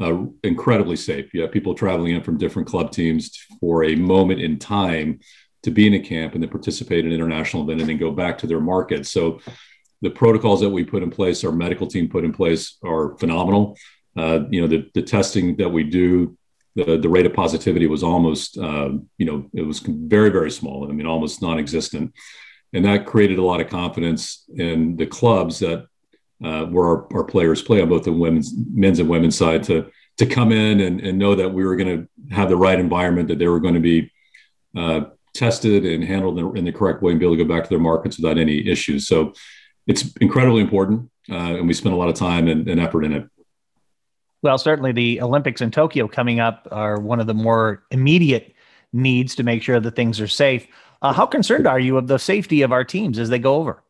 uh, 0.00 0.24
incredibly 0.42 0.96
safe. 0.96 1.32
You 1.34 1.42
have 1.42 1.52
people 1.52 1.74
traveling 1.74 2.14
in 2.14 2.22
from 2.22 2.38
different 2.38 2.68
club 2.68 2.90
teams 2.90 3.36
for 3.60 3.84
a 3.84 3.94
moment 3.94 4.40
in 4.40 4.58
time 4.58 5.20
to 5.62 5.70
be 5.70 5.86
in 5.86 5.94
a 5.94 6.00
camp 6.00 6.34
and 6.34 6.42
then 6.42 6.50
participate 6.50 7.00
in 7.00 7.06
an 7.06 7.12
international 7.12 7.62
event 7.64 7.80
and 7.80 7.90
then 7.90 7.98
go 7.98 8.12
back 8.12 8.38
to 8.38 8.46
their 8.46 8.60
market. 8.60 9.06
So 9.06 9.40
the 10.00 10.10
protocols 10.10 10.60
that 10.60 10.70
we 10.70 10.84
put 10.84 11.02
in 11.02 11.10
place, 11.10 11.44
our 11.44 11.52
medical 11.52 11.86
team 11.86 12.08
put 12.08 12.24
in 12.24 12.32
place, 12.32 12.76
are 12.84 13.16
phenomenal. 13.18 13.76
Uh, 14.16 14.40
you 14.50 14.60
know, 14.60 14.66
the, 14.66 14.88
the 14.94 15.02
testing 15.02 15.56
that 15.56 15.68
we 15.68 15.82
do, 15.84 16.36
the, 16.76 16.98
the 16.98 17.08
rate 17.08 17.26
of 17.26 17.34
positivity 17.34 17.86
was 17.86 18.02
almost, 18.02 18.58
uh, 18.58 18.90
you 19.18 19.26
know, 19.26 19.50
it 19.52 19.62
was 19.62 19.80
very, 19.80 20.30
very 20.30 20.50
small. 20.50 20.88
I 20.88 20.92
mean, 20.92 21.06
almost 21.06 21.42
non-existent. 21.42 22.12
And 22.72 22.84
that 22.84 23.06
created 23.06 23.38
a 23.38 23.42
lot 23.42 23.60
of 23.60 23.68
confidence 23.68 24.44
in 24.54 24.96
the 24.96 25.06
clubs 25.06 25.58
that 25.60 25.86
uh, 26.44 26.66
where 26.66 26.86
our, 26.86 27.14
our, 27.14 27.24
players 27.24 27.62
play 27.62 27.80
on 27.80 27.88
both 27.88 28.04
the 28.04 28.12
women's, 28.12 28.52
men's 28.54 28.98
and 28.98 29.08
women's 29.08 29.38
side 29.38 29.62
to 29.62 29.90
to 30.18 30.26
come 30.26 30.52
in 30.52 30.80
and, 30.80 31.00
and 31.00 31.18
know 31.18 31.34
that 31.34 31.48
we 31.48 31.64
were 31.64 31.76
going 31.76 32.08
to 32.28 32.34
have 32.34 32.48
the 32.48 32.56
right 32.56 32.78
environment, 32.78 33.28
that 33.28 33.38
they 33.38 33.48
were 33.48 33.60
going 33.60 33.74
to 33.74 33.80
be 33.80 34.10
uh, 34.76 35.02
tested 35.34 35.84
and 35.84 36.02
handled 36.04 36.38
in 36.38 36.44
the, 36.44 36.52
in 36.52 36.64
the, 36.64 36.72
correct 36.72 37.02
way, 37.02 37.12
and 37.12 37.20
be 37.20 37.26
able 37.26 37.36
to 37.36 37.44
go 37.44 37.54
back 37.54 37.64
to 37.64 37.68
their 37.68 37.78
markets 37.78 38.18
without 38.18 38.38
any 38.38 38.66
issues. 38.66 39.06
So 39.06 39.34
it's 39.86 40.16
incredibly 40.16 40.62
important, 40.62 41.10
uh, 41.30 41.56
and 41.56 41.68
we 41.68 41.74
spent 41.74 41.94
a 41.94 41.98
lot 41.98 42.08
of 42.08 42.14
time 42.14 42.48
and, 42.48 42.66
and 42.68 42.80
effort 42.80 43.04
in 43.04 43.12
it. 43.12 43.28
Well, 44.46 44.58
certainly 44.58 44.92
the 44.92 45.20
Olympics 45.22 45.60
in 45.60 45.72
Tokyo 45.72 46.06
coming 46.06 46.38
up 46.38 46.68
are 46.70 47.00
one 47.00 47.18
of 47.18 47.26
the 47.26 47.34
more 47.34 47.82
immediate 47.90 48.54
needs 48.92 49.34
to 49.34 49.42
make 49.42 49.60
sure 49.60 49.80
that 49.80 49.96
things 49.96 50.20
are 50.20 50.28
safe. 50.28 50.68
Uh, 51.02 51.12
how 51.12 51.26
concerned 51.26 51.66
are 51.66 51.80
you 51.80 51.96
of 51.96 52.06
the 52.06 52.16
safety 52.16 52.62
of 52.62 52.70
our 52.70 52.84
teams 52.84 53.18
as 53.18 53.28
they 53.28 53.40
go 53.40 53.56
over? 53.56 53.82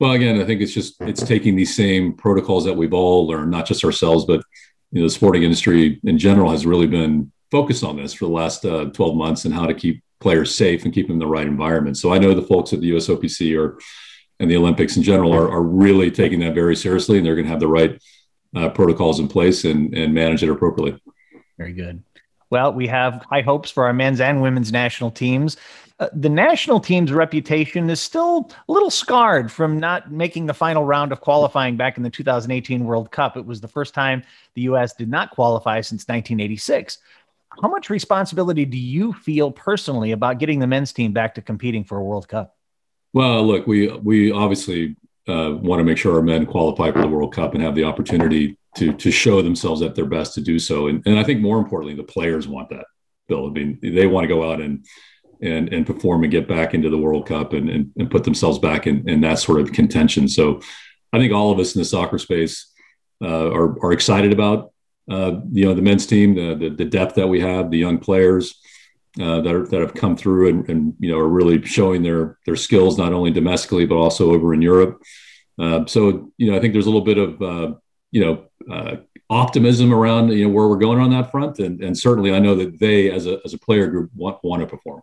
Well, 0.00 0.10
again, 0.10 0.40
I 0.40 0.44
think 0.44 0.60
it's 0.60 0.74
just 0.74 1.00
it's 1.02 1.22
taking 1.22 1.54
these 1.54 1.76
same 1.76 2.14
protocols 2.14 2.64
that 2.64 2.74
we've 2.74 2.92
all 2.92 3.28
learned, 3.28 3.52
not 3.52 3.64
just 3.64 3.84
ourselves, 3.84 4.24
but 4.24 4.42
you 4.90 5.02
know, 5.02 5.06
the 5.06 5.10
sporting 5.10 5.44
industry 5.44 6.00
in 6.02 6.18
general 6.18 6.50
has 6.50 6.66
really 6.66 6.88
been 6.88 7.30
focused 7.52 7.84
on 7.84 7.96
this 7.96 8.12
for 8.12 8.24
the 8.24 8.32
last 8.32 8.64
uh, 8.64 8.86
12 8.86 9.14
months 9.14 9.44
and 9.44 9.54
how 9.54 9.66
to 9.66 9.74
keep 9.74 10.02
players 10.18 10.52
safe 10.52 10.84
and 10.84 10.92
keep 10.92 11.06
them 11.06 11.14
in 11.14 11.20
the 11.20 11.28
right 11.28 11.46
environment. 11.46 11.96
So 11.96 12.12
I 12.12 12.18
know 12.18 12.34
the 12.34 12.42
folks 12.42 12.72
at 12.72 12.80
the 12.80 12.90
USOPC 12.90 13.56
or 13.56 13.78
and 14.40 14.50
the 14.50 14.56
Olympics 14.56 14.96
in 14.96 15.04
general 15.04 15.32
are, 15.32 15.48
are 15.48 15.62
really 15.62 16.10
taking 16.10 16.40
that 16.40 16.56
very 16.56 16.74
seriously, 16.74 17.18
and 17.18 17.24
they're 17.24 17.36
going 17.36 17.46
to 17.46 17.52
have 17.52 17.60
the 17.60 17.68
right 17.68 18.02
uh, 18.56 18.68
protocols 18.70 19.20
in 19.20 19.28
place 19.28 19.64
and 19.64 19.94
and 19.94 20.14
manage 20.14 20.42
it 20.42 20.50
appropriately. 20.50 21.00
Very 21.58 21.72
good. 21.72 22.02
Well, 22.50 22.72
we 22.72 22.86
have 22.86 23.24
high 23.28 23.42
hopes 23.42 23.70
for 23.70 23.86
our 23.86 23.92
men's 23.92 24.20
and 24.20 24.40
women's 24.40 24.72
national 24.72 25.10
teams. 25.10 25.56
Uh, 25.98 26.08
the 26.12 26.28
national 26.28 26.78
team's 26.78 27.10
reputation 27.10 27.88
is 27.88 28.00
still 28.00 28.50
a 28.68 28.72
little 28.72 28.90
scarred 28.90 29.50
from 29.50 29.80
not 29.80 30.12
making 30.12 30.46
the 30.46 30.54
final 30.54 30.84
round 30.84 31.10
of 31.10 31.20
qualifying 31.20 31.76
back 31.76 31.96
in 31.96 32.02
the 32.02 32.10
2018 32.10 32.84
World 32.84 33.10
Cup. 33.10 33.36
It 33.36 33.46
was 33.46 33.60
the 33.60 33.68
first 33.68 33.94
time 33.94 34.22
the 34.54 34.62
U.S. 34.62 34.94
did 34.94 35.08
not 35.08 35.30
qualify 35.30 35.80
since 35.80 36.02
1986. 36.02 36.98
How 37.62 37.68
much 37.68 37.88
responsibility 37.88 38.66
do 38.66 38.76
you 38.76 39.14
feel 39.14 39.50
personally 39.50 40.12
about 40.12 40.38
getting 40.38 40.58
the 40.58 40.66
men's 40.66 40.92
team 40.92 41.12
back 41.12 41.34
to 41.36 41.42
competing 41.42 41.82
for 41.82 41.96
a 41.96 42.04
World 42.04 42.28
Cup? 42.28 42.54
Well, 43.14 43.46
look, 43.46 43.66
we 43.66 43.88
we 43.88 44.30
obviously 44.30 44.96
uh, 45.28 45.56
want 45.60 45.80
to 45.80 45.84
make 45.84 45.98
sure 45.98 46.14
our 46.14 46.22
men 46.22 46.46
qualify 46.46 46.90
for 46.90 47.00
the 47.00 47.08
World 47.08 47.34
Cup 47.34 47.54
and 47.54 47.62
have 47.62 47.74
the 47.74 47.84
opportunity 47.84 48.58
to 48.76 48.92
to 48.92 49.10
show 49.10 49.42
themselves 49.42 49.82
at 49.82 49.94
their 49.94 50.06
best 50.06 50.34
to 50.34 50.40
do 50.40 50.58
so. 50.58 50.88
And, 50.88 51.02
and 51.06 51.18
I 51.18 51.24
think 51.24 51.40
more 51.40 51.58
importantly, 51.58 51.96
the 51.96 52.04
players 52.04 52.46
want 52.46 52.68
that. 52.70 52.84
Bill, 53.28 53.48
I 53.48 53.50
mean, 53.50 53.78
they 53.82 54.06
want 54.06 54.24
to 54.24 54.28
go 54.28 54.50
out 54.50 54.60
and 54.60 54.84
and 55.42 55.72
and 55.72 55.86
perform 55.86 56.22
and 56.22 56.30
get 56.30 56.48
back 56.48 56.74
into 56.74 56.90
the 56.90 56.98
World 56.98 57.26
Cup 57.26 57.52
and 57.52 57.68
and, 57.68 57.90
and 57.98 58.10
put 58.10 58.24
themselves 58.24 58.58
back 58.58 58.86
in, 58.86 59.08
in 59.08 59.20
that 59.22 59.38
sort 59.38 59.60
of 59.60 59.72
contention. 59.72 60.28
So, 60.28 60.60
I 61.12 61.18
think 61.18 61.32
all 61.32 61.50
of 61.50 61.58
us 61.58 61.74
in 61.74 61.80
the 61.80 61.84
soccer 61.84 62.18
space 62.18 62.72
uh, 63.22 63.50
are 63.50 63.82
are 63.84 63.92
excited 63.92 64.32
about 64.32 64.72
uh, 65.10 65.40
you 65.50 65.64
know 65.64 65.74
the 65.74 65.82
men's 65.82 66.06
team, 66.06 66.34
the, 66.34 66.54
the, 66.54 66.70
the 66.70 66.84
depth 66.84 67.16
that 67.16 67.28
we 67.28 67.40
have, 67.40 67.70
the 67.70 67.78
young 67.78 67.98
players 67.98 68.60
uh, 69.20 69.40
that 69.40 69.54
are, 69.54 69.66
that 69.66 69.80
have 69.80 69.94
come 69.94 70.16
through 70.16 70.48
and, 70.48 70.68
and 70.68 70.94
you 70.98 71.10
know 71.10 71.18
are 71.18 71.28
really 71.28 71.64
showing 71.64 72.02
their 72.02 72.38
their 72.46 72.56
skills 72.56 72.98
not 72.98 73.12
only 73.12 73.30
domestically 73.30 73.86
but 73.86 73.96
also 73.96 74.32
over 74.32 74.52
in 74.52 74.62
Europe. 74.62 75.00
Uh, 75.58 75.86
so 75.86 76.30
you 76.36 76.50
know 76.50 76.56
I 76.56 76.60
think 76.60 76.72
there's 76.72 76.86
a 76.86 76.90
little 76.90 77.04
bit 77.04 77.18
of 77.18 77.42
uh, 77.42 77.74
you 78.10 78.24
know 78.24 78.46
uh, 78.70 78.96
optimism 79.30 79.92
around 79.92 80.30
you 80.30 80.46
know 80.46 80.52
where 80.52 80.68
we're 80.68 80.76
going 80.76 81.00
on 81.00 81.10
that 81.10 81.30
front, 81.30 81.58
and, 81.58 81.80
and 81.82 81.96
certainly 81.96 82.34
I 82.34 82.38
know 82.38 82.54
that 82.56 82.78
they 82.78 83.10
as 83.10 83.26
a 83.26 83.40
as 83.44 83.54
a 83.54 83.58
player 83.58 83.86
group 83.86 84.10
want 84.14 84.38
want 84.42 84.60
to 84.60 84.66
perform. 84.66 85.02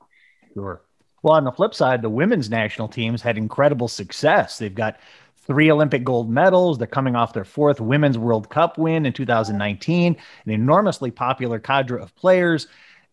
Sure. 0.53 0.81
Well, 1.23 1.35
on 1.35 1.45
the 1.45 1.51
flip 1.51 1.73
side, 1.73 2.01
the 2.01 2.09
women's 2.09 2.49
national 2.49 2.89
teams 2.89 3.21
had 3.21 3.37
incredible 3.37 3.87
success. 3.87 4.57
They've 4.57 4.75
got 4.75 4.99
three 5.37 5.71
Olympic 5.71 6.03
gold 6.03 6.29
medals. 6.29 6.77
They're 6.77 6.87
coming 6.87 7.15
off 7.15 7.33
their 7.33 7.45
fourth 7.45 7.79
Women's 7.79 8.17
World 8.17 8.49
Cup 8.49 8.77
win 8.77 9.05
in 9.05 9.13
2019, 9.13 10.17
an 10.45 10.51
enormously 10.51 11.11
popular 11.11 11.59
cadre 11.59 12.01
of 12.01 12.13
players. 12.15 12.67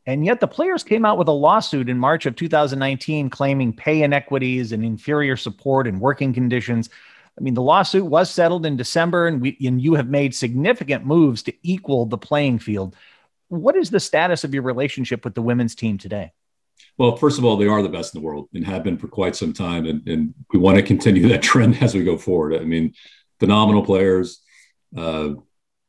And 0.06 0.24
yet 0.24 0.40
the 0.40 0.48
players 0.48 0.82
came 0.82 1.04
out 1.04 1.18
with 1.18 1.28
a 1.28 1.32
lawsuit 1.32 1.88
in 1.88 1.98
March 1.98 2.26
of 2.26 2.34
2019 2.34 3.30
claiming 3.30 3.72
pay 3.72 4.02
inequities 4.02 4.72
and 4.72 4.84
inferior 4.84 5.36
support 5.36 5.86
and 5.86 6.00
working 6.00 6.32
conditions. 6.32 6.88
I 7.38 7.42
mean, 7.42 7.54
the 7.54 7.62
lawsuit 7.62 8.04
was 8.04 8.30
settled 8.30 8.66
in 8.66 8.76
December, 8.76 9.26
and, 9.26 9.40
we, 9.40 9.56
and 9.64 9.80
you 9.80 9.94
have 9.94 10.08
made 10.08 10.34
significant 10.34 11.04
moves 11.04 11.42
to 11.44 11.52
equal 11.62 12.06
the 12.06 12.18
playing 12.18 12.58
field. 12.58 12.96
What 13.48 13.76
is 13.76 13.90
the 13.90 14.00
status 14.00 14.44
of 14.44 14.54
your 14.54 14.62
relationship 14.62 15.24
with 15.24 15.34
the 15.34 15.42
women's 15.42 15.74
team 15.74 15.98
today? 15.98 16.32
Well, 16.98 17.16
first 17.16 17.38
of 17.38 17.44
all, 17.44 17.56
they 17.56 17.66
are 17.66 17.82
the 17.82 17.88
best 17.88 18.14
in 18.14 18.20
the 18.20 18.26
world 18.26 18.48
and 18.54 18.64
have 18.66 18.84
been 18.84 18.98
for 18.98 19.08
quite 19.08 19.36
some 19.36 19.52
time. 19.52 19.86
And, 19.86 20.06
and 20.06 20.34
we 20.52 20.58
want 20.58 20.76
to 20.76 20.82
continue 20.82 21.28
that 21.28 21.42
trend 21.42 21.78
as 21.82 21.94
we 21.94 22.04
go 22.04 22.16
forward. 22.16 22.54
I 22.54 22.64
mean, 22.64 22.94
phenomenal 23.38 23.84
players, 23.84 24.40
uh, 24.96 25.30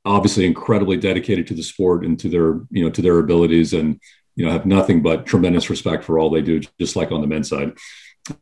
obviously 0.05 0.45
incredibly 0.45 0.97
dedicated 0.97 1.47
to 1.47 1.53
the 1.53 1.63
sport 1.63 2.05
and 2.05 2.19
to 2.19 2.29
their, 2.29 2.61
you 2.69 2.83
know, 2.83 2.89
to 2.89 3.01
their 3.01 3.19
abilities 3.19 3.73
and, 3.73 3.99
you 4.35 4.45
know, 4.45 4.51
have 4.51 4.65
nothing 4.65 5.01
but 5.01 5.25
tremendous 5.25 5.69
respect 5.69 6.03
for 6.03 6.17
all 6.17 6.29
they 6.29 6.41
do, 6.41 6.59
just 6.79 6.95
like 6.95 7.11
on 7.11 7.21
the 7.21 7.27
men's 7.27 7.49
side. 7.49 7.73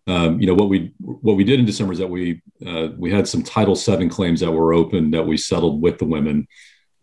Um, 0.08 0.40
you 0.40 0.48
know, 0.48 0.54
what 0.54 0.70
we, 0.70 0.94
what 1.00 1.36
we 1.36 1.44
did 1.44 1.60
in 1.60 1.66
December 1.66 1.94
is 1.94 2.00
that 2.00 2.10
we, 2.10 2.42
uh, 2.66 2.90
we 2.98 3.12
had 3.12 3.28
some 3.28 3.44
Title 3.44 3.76
seven 3.76 4.10
claims 4.10 4.40
that 4.42 4.52
were 4.52 4.74
open 4.74 5.12
that 5.12 5.26
we 5.26 5.38
settled 5.38 5.82
with 5.82 5.98
the 5.98 6.06
women 6.06 6.48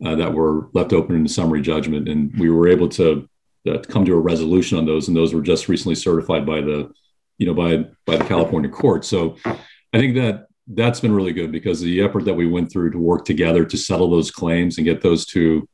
uh, 0.05 0.15
that 0.17 0.33
were 0.33 0.69
left 0.73 0.93
open 0.93 1.17
in 1.17 1.23
the 1.23 1.29
summary 1.29 1.63
judgment. 1.63 2.09
And 2.09 2.39
we 2.39 2.51
were 2.51 2.69
able 2.69 2.89
to, 2.91 3.29
uh, 3.69 3.79
to 3.79 3.89
come 3.89 4.05
to 4.05 4.13
a 4.13 4.21
resolution 4.21 4.79
on 4.79 4.87
those, 4.87 5.09
and 5.09 5.17
those 5.17 5.35
were 5.35 5.43
just 5.43 5.69
recently 5.69 5.95
certified 5.97 6.47
by 6.47 6.61
the, 6.61 6.93
you 7.39 7.47
know, 7.47 7.55
by 7.55 7.85
by 8.07 8.17
the 8.17 8.25
California 8.25 8.71
court. 8.71 9.05
So 9.05 9.37
I 9.45 9.99
think 9.99 10.15
that 10.15 10.47
that's 10.69 11.01
been 11.01 11.13
really 11.13 11.33
good 11.33 11.53
because 11.53 11.81
the 11.81 12.03
effort 12.03 12.25
that 12.25 12.35
we 12.35 12.47
went 12.47 12.71
through 12.71 12.91
to 12.91 12.99
work 12.99 13.25
together 13.25 13.65
to 13.65 13.77
settle 13.77 14.11
those 14.11 14.31
claims 14.31 14.79
and 14.79 14.85
get 14.85 15.01
those 15.01 15.25
to 15.27 15.69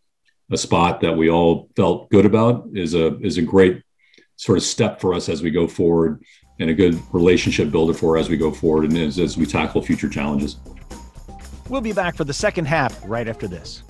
a 0.50 0.56
spot 0.56 1.00
that 1.00 1.16
we 1.16 1.30
all 1.30 1.70
felt 1.76 2.10
good 2.10 2.26
about 2.26 2.68
is 2.74 2.94
a 2.94 3.18
is 3.20 3.38
a 3.38 3.42
great 3.42 3.82
sort 4.36 4.58
of 4.58 4.64
step 4.64 5.00
for 5.00 5.14
us 5.14 5.28
as 5.28 5.42
we 5.42 5.50
go 5.50 5.66
forward 5.66 6.22
and 6.60 6.68
a 6.68 6.74
good 6.74 7.00
relationship 7.12 7.70
builder 7.70 7.94
for 7.94 8.18
as 8.18 8.28
we 8.28 8.36
go 8.36 8.50
forward 8.50 8.84
and 8.84 8.98
as, 8.98 9.18
as 9.18 9.36
we 9.36 9.46
tackle 9.46 9.80
future 9.80 10.08
challenges. 10.08 10.56
We'll 11.68 11.80
be 11.80 11.92
back 11.92 12.16
for 12.16 12.24
the 12.24 12.34
second 12.34 12.66
half 12.66 13.00
right 13.06 13.26
after 13.26 13.48
this. 13.48 13.82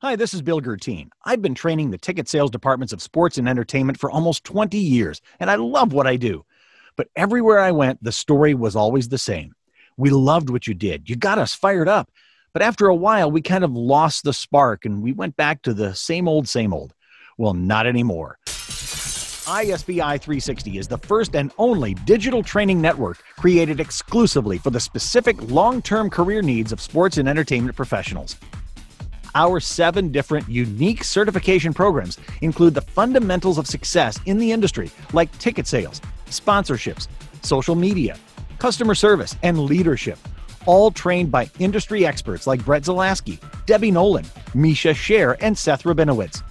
Hi, 0.00 0.16
this 0.16 0.34
is 0.34 0.42
Bill 0.42 0.60
Guertin. 0.60 1.08
I've 1.24 1.40
been 1.40 1.54
training 1.54 1.90
the 1.90 1.98
ticket 1.98 2.28
sales 2.28 2.50
departments 2.50 2.92
of 2.92 3.00
sports 3.00 3.38
and 3.38 3.48
entertainment 3.48 3.98
for 3.98 4.10
almost 4.10 4.44
20 4.44 4.76
years, 4.76 5.20
and 5.38 5.50
I 5.50 5.54
love 5.54 5.92
what 5.92 6.06
I 6.06 6.16
do. 6.16 6.44
But 6.96 7.08
everywhere 7.16 7.58
I 7.58 7.72
went, 7.72 8.02
the 8.02 8.12
story 8.12 8.54
was 8.54 8.76
always 8.76 9.08
the 9.08 9.18
same. 9.18 9.54
We 9.96 10.10
loved 10.10 10.50
what 10.50 10.66
you 10.66 10.74
did. 10.74 11.08
You 11.08 11.16
got 11.16 11.38
us 11.38 11.54
fired 11.54 11.88
up. 11.88 12.10
But 12.52 12.62
after 12.62 12.86
a 12.86 12.94
while, 12.94 13.30
we 13.30 13.42
kind 13.42 13.64
of 13.64 13.72
lost 13.72 14.22
the 14.22 14.32
spark 14.32 14.84
and 14.84 15.02
we 15.02 15.12
went 15.12 15.36
back 15.36 15.62
to 15.62 15.74
the 15.74 15.94
same 15.94 16.28
old, 16.28 16.48
same 16.48 16.72
old. 16.72 16.94
Well, 17.36 17.54
not 17.54 17.86
anymore. 17.86 18.38
ISBI 19.46 20.18
360 20.18 20.78
is 20.78 20.88
the 20.88 20.96
first 20.96 21.36
and 21.36 21.52
only 21.58 21.94
digital 21.94 22.42
training 22.42 22.80
network 22.80 23.22
created 23.36 23.78
exclusively 23.78 24.56
for 24.56 24.70
the 24.70 24.80
specific 24.80 25.36
long 25.50 25.82
term 25.82 26.08
career 26.08 26.40
needs 26.40 26.72
of 26.72 26.80
sports 26.80 27.18
and 27.18 27.28
entertainment 27.28 27.76
professionals. 27.76 28.36
Our 29.34 29.58
seven 29.58 30.12
different 30.12 30.48
unique 30.48 31.02
certification 31.02 31.74
programs 31.74 32.18
include 32.40 32.72
the 32.74 32.82
fundamentals 32.82 33.58
of 33.58 33.66
success 33.66 34.18
in 34.26 34.38
the 34.38 34.52
industry, 34.52 34.90
like 35.12 35.36
ticket 35.38 35.66
sales, 35.66 36.00
sponsorships, 36.26 37.08
social 37.42 37.74
media, 37.74 38.16
customer 38.58 38.94
service, 38.94 39.36
and 39.42 39.60
leadership, 39.60 40.18
all 40.66 40.90
trained 40.90 41.30
by 41.30 41.50
industry 41.58 42.06
experts 42.06 42.46
like 42.46 42.64
Brett 42.64 42.82
Zalaski, 42.82 43.38
Debbie 43.66 43.90
Nolan, 43.90 44.24
Misha 44.54 44.90
Scher, 44.94 45.36
and 45.40 45.56
Seth 45.56 45.84
Rabinowitz. 45.84 46.42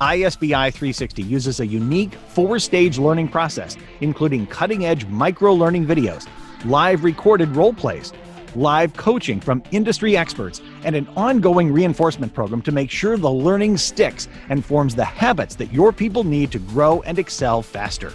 ISBI 0.00 0.70
360 0.70 1.22
uses 1.22 1.60
a 1.60 1.66
unique 1.66 2.14
four 2.28 2.58
stage 2.58 2.98
learning 2.98 3.28
process, 3.28 3.76
including 4.00 4.46
cutting 4.46 4.86
edge 4.86 5.04
micro 5.06 5.52
learning 5.52 5.86
videos, 5.86 6.26
live 6.64 7.04
recorded 7.04 7.54
role 7.54 7.74
plays, 7.74 8.12
live 8.54 8.94
coaching 8.94 9.40
from 9.40 9.62
industry 9.72 10.16
experts, 10.16 10.62
and 10.84 10.96
an 10.96 11.06
ongoing 11.16 11.70
reinforcement 11.70 12.32
program 12.32 12.62
to 12.62 12.72
make 12.72 12.90
sure 12.90 13.16
the 13.16 13.30
learning 13.30 13.76
sticks 13.76 14.26
and 14.48 14.64
forms 14.64 14.94
the 14.94 15.04
habits 15.04 15.54
that 15.56 15.72
your 15.72 15.92
people 15.92 16.24
need 16.24 16.50
to 16.50 16.58
grow 16.58 17.02
and 17.02 17.18
excel 17.18 17.60
faster. 17.62 18.14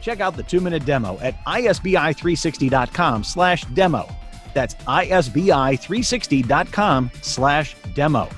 Check 0.00 0.20
out 0.20 0.36
the 0.36 0.42
two-minute 0.42 0.84
demo 0.84 1.18
at 1.20 1.42
isbi360.com 1.44 3.24
slash 3.24 3.64
demo. 3.66 4.08
That's 4.54 4.74
isbi360.com 4.74 7.10
slash 7.22 7.76
demo. 7.94 8.28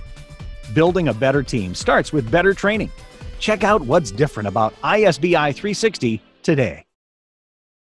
Building 0.74 1.08
a 1.08 1.14
better 1.14 1.42
team 1.42 1.74
starts 1.74 2.12
with 2.12 2.30
better 2.30 2.54
training. 2.54 2.90
Check 3.38 3.64
out 3.64 3.80
what's 3.80 4.10
different 4.10 4.48
about 4.48 4.74
ISBI 4.82 5.54
360 5.54 6.22
today. 6.42 6.84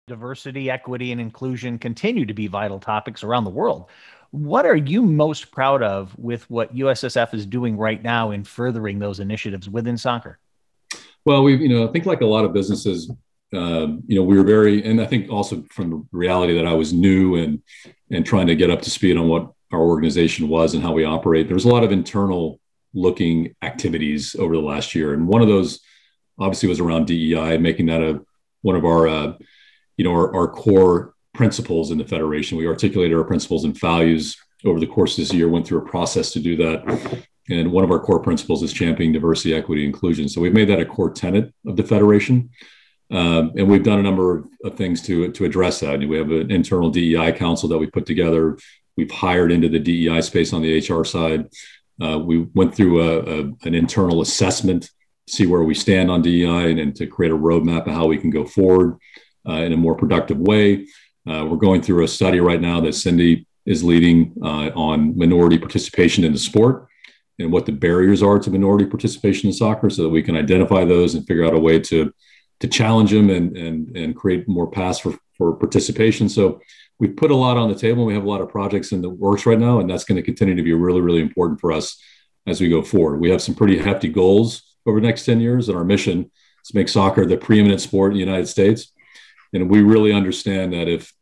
Diversity, 0.07 0.71
equity, 0.71 1.13
and 1.13 1.21
inclusion 1.21 1.79
continue 1.79 2.27
to 2.27 2.35
be 2.35 2.47
vital 2.47 2.79
topics 2.79 3.23
around 3.23 3.45
the 3.45 3.51
world. 3.51 3.87
What 4.33 4.67
are 4.67 4.77
you 4.77 5.03
most 5.03 5.51
proud 5.51 5.83
of 5.83 6.15
with 6.19 6.49
what 6.51 6.75
USSF 6.75 7.33
is 7.33 7.47
doing 7.47 7.77
right 7.77 8.03
now 8.03 8.33
in 8.33 8.45
furthering 8.45 8.99
those 8.99 9.21
initiatives 9.21 9.71
within 9.71 9.97
soccer? 9.97 10.39
Well, 11.25 11.43
we, 11.43 11.57
you 11.57 11.69
know, 11.69 11.89
I 11.89 11.93
think 11.93 12.05
like 12.05 12.21
a 12.21 12.27
lot 12.27 12.45
of 12.45 12.53
businesses, 12.53 13.11
uh, 13.57 13.87
you 14.07 14.17
know, 14.17 14.23
we 14.23 14.37
were 14.37 14.45
very, 14.45 14.85
and 14.85 15.01
I 15.01 15.07
think 15.07 15.31
also 15.31 15.63
from 15.71 15.91
the 15.91 16.07
reality 16.13 16.55
that 16.55 16.67
I 16.67 16.75
was 16.75 16.93
new 16.93 17.37
and 17.37 17.63
and 18.11 18.25
trying 18.25 18.47
to 18.47 18.57
get 18.57 18.71
up 18.71 18.83
to 18.83 18.91
speed 18.91 19.17
on 19.17 19.29
what 19.29 19.51
our 19.73 19.81
organization 19.81 20.49
was 20.49 20.75
and 20.75 20.83
how 20.83 20.93
we 20.93 21.05
operate. 21.05 21.47
There 21.47 21.55
was 21.55 21.65
a 21.65 21.69
lot 21.69 21.85
of 21.85 21.91
internal 21.91 22.61
looking 22.93 23.55
activities 23.63 24.37
over 24.39 24.55
the 24.55 24.63
last 24.63 24.95
year, 24.95 25.15
and 25.15 25.27
one 25.27 25.43
of 25.43 25.49
those 25.49 25.81
obviously 26.39 26.69
was 26.69 26.81
around 26.81 27.07
DEI, 27.07 27.59
making 27.59 27.87
that 27.87 28.03
a 28.03 28.21
one 28.63 28.77
of 28.77 28.85
our 28.85 29.09
uh, 29.09 29.33
you 29.97 30.05
know, 30.05 30.13
our, 30.13 30.35
our 30.35 30.49
core 30.49 31.15
principles 31.33 31.91
in 31.91 31.99
the 31.99 32.05
Federation. 32.05 32.59
We 32.59 32.67
articulated 32.67 33.17
our 33.17 33.25
principles 33.25 33.65
and 33.65 33.79
values 33.79 34.37
over 34.65 34.81
the 34.81 34.87
course 34.87 35.19
of 35.19 35.25
this 35.25 35.35
year, 35.35 35.49
went 35.49 35.67
through 35.67 35.79
a 35.79 35.89
process 35.89 36.33
to 36.33 36.41
do 36.41 36.57
that. 36.57 37.23
And 37.51 37.71
one 37.71 37.85
of 37.85 37.91
our 37.91 37.99
core 37.99 38.21
principles 38.21 38.63
is 38.63 38.73
championing 38.73 39.13
diversity, 39.13 39.55
equity, 39.55 39.85
inclusion. 39.85 40.29
So 40.29 40.41
we've 40.41 40.55
made 40.55 40.69
that 40.69 40.81
a 40.81 40.87
core 40.87 41.11
tenet 41.11 41.53
of 41.67 41.77
the 41.77 41.83
Federation. 41.83 42.51
Um, 43.15 43.53
and 43.57 43.69
we've 43.69 43.85
done 43.85 44.01
a 44.01 44.03
number 44.03 44.39
of, 44.39 44.47
of, 44.65 44.77
things 44.77 45.01
to, 45.03 45.31
to 45.31 45.45
address 45.45 45.79
that. 45.81 46.01
We 46.01 46.19
have 46.19 46.33
an 46.33 46.51
internal 46.51 46.91
DEI 46.91 47.33
council 47.33 47.69
that 47.69 47.79
we 47.79 47.87
put 47.87 48.07
together. 48.07 48.59
We've 48.97 49.11
hired 49.11 49.53
into 49.53 49.69
the 49.69 49.79
DEI 49.79 50.21
space 50.21 50.53
on 50.53 50.63
the 50.63 50.79
HR 50.79 51.05
side. 51.05 51.49
Uh, 52.03 52.19
we 52.19 52.49
went 52.55 52.75
through 52.75 53.03
a, 53.03 53.19
a, 53.21 53.41
an 53.63 53.75
internal 53.75 54.21
assessment, 54.21 54.91
see 55.29 55.47
where 55.47 55.63
we 55.63 55.75
stand 55.75 56.11
on 56.11 56.23
DEI, 56.23 56.73
and, 56.73 56.81
and 56.81 56.97
to 56.97 57.07
create 57.07 57.33
a 57.33 57.39
roadmap 57.39 57.87
of 57.87 57.95
how 57.95 58.07
we 58.07 58.19
can 58.19 58.31
go 58.31 58.45
forward 58.45 58.99
uh, 59.49 59.53
in 59.53 59.73
a 59.73 59.77
more 59.77 59.95
productive 59.95 60.39
way. 60.39 60.85
Uh, 61.29 61.47
we're 61.49 61.57
going 61.57 61.83
through 61.83 62.03
a 62.03 62.09
study 62.09 62.41
right 62.41 62.61
now 62.61 62.81
that 62.81 62.95
Cindy 62.95 63.47
is 63.65 63.85
leading 63.85 64.35
uh, 64.43 64.71
on 64.75 65.17
minority 65.17 65.57
participation 65.57 66.25
in 66.25 66.33
the 66.33 66.39
sport 66.39 66.89
and 67.39 67.53
what 67.53 67.65
the 67.65 67.73
barriers 67.73 68.25
are 68.25 68.41
to 68.41 68.51
minority 68.51 68.87
participation 68.87 69.49
in 69.49 69.53
soccer 69.53 69.89
so 69.89 70.03
that 70.03 70.09
we 70.09 70.23
can 70.23 70.37
identify 70.37 70.85
those 70.85 71.15
and 71.15 71.27
figure 71.27 71.45
out 71.45 71.55
a 71.55 71.59
way 71.59 71.79
to 71.79 72.13
to 72.61 72.69
challenge 72.69 73.11
them 73.11 73.31
and 73.31 73.57
and 73.57 73.97
and 73.97 74.17
create 74.17 74.49
more 74.49 74.71
paths 74.71 74.99
for 74.99 75.17
for 75.37 75.55
participation. 75.55 76.29
So 76.29 76.61
we've 76.99 77.17
put 77.17 77.31
a 77.31 77.37
lot 77.37 77.57
on 77.57 77.69
the 77.69 77.75
table 77.75 78.05
we 78.05 78.15
have 78.15 78.25
a 78.25 78.29
lot 78.29 78.41
of 78.41 78.49
projects 78.49 78.93
in 78.93 79.03
the 79.03 79.11
works 79.11 79.47
right 79.47 79.59
now 79.59 79.81
and 79.81 79.91
that's 79.91 80.05
going 80.05 80.17
to 80.17 80.23
continue 80.23 80.55
to 80.55 80.63
be 80.63 80.73
really 80.73 81.01
really 81.01 81.21
important 81.21 81.61
for 81.61 81.73
us 81.73 82.01
as 82.47 82.61
we 82.61 82.69
go 82.69 82.83
forward. 82.83 83.21
We 83.21 83.31
have 83.31 83.43
some 83.43 83.55
pretty 83.55 83.79
hefty 83.79 84.09
goals 84.09 84.77
over 84.87 85.01
the 85.01 85.07
next 85.07 85.25
10 85.25 85.41
years 85.41 85.69
and 85.69 85.77
our 85.77 85.85
mission 85.85 86.31
is 86.63 86.69
to 86.69 86.77
make 86.77 86.89
soccer 86.89 87.27
the 87.27 87.37
preeminent 87.37 87.81
sport 87.81 88.13
in 88.13 88.19
the 88.19 88.25
united 88.25 88.47
states. 88.47 88.93
And 89.53 89.71
we 89.71 89.83
really 89.83 90.13
understand 90.13 90.73
that 90.73 90.89
if 90.89 91.13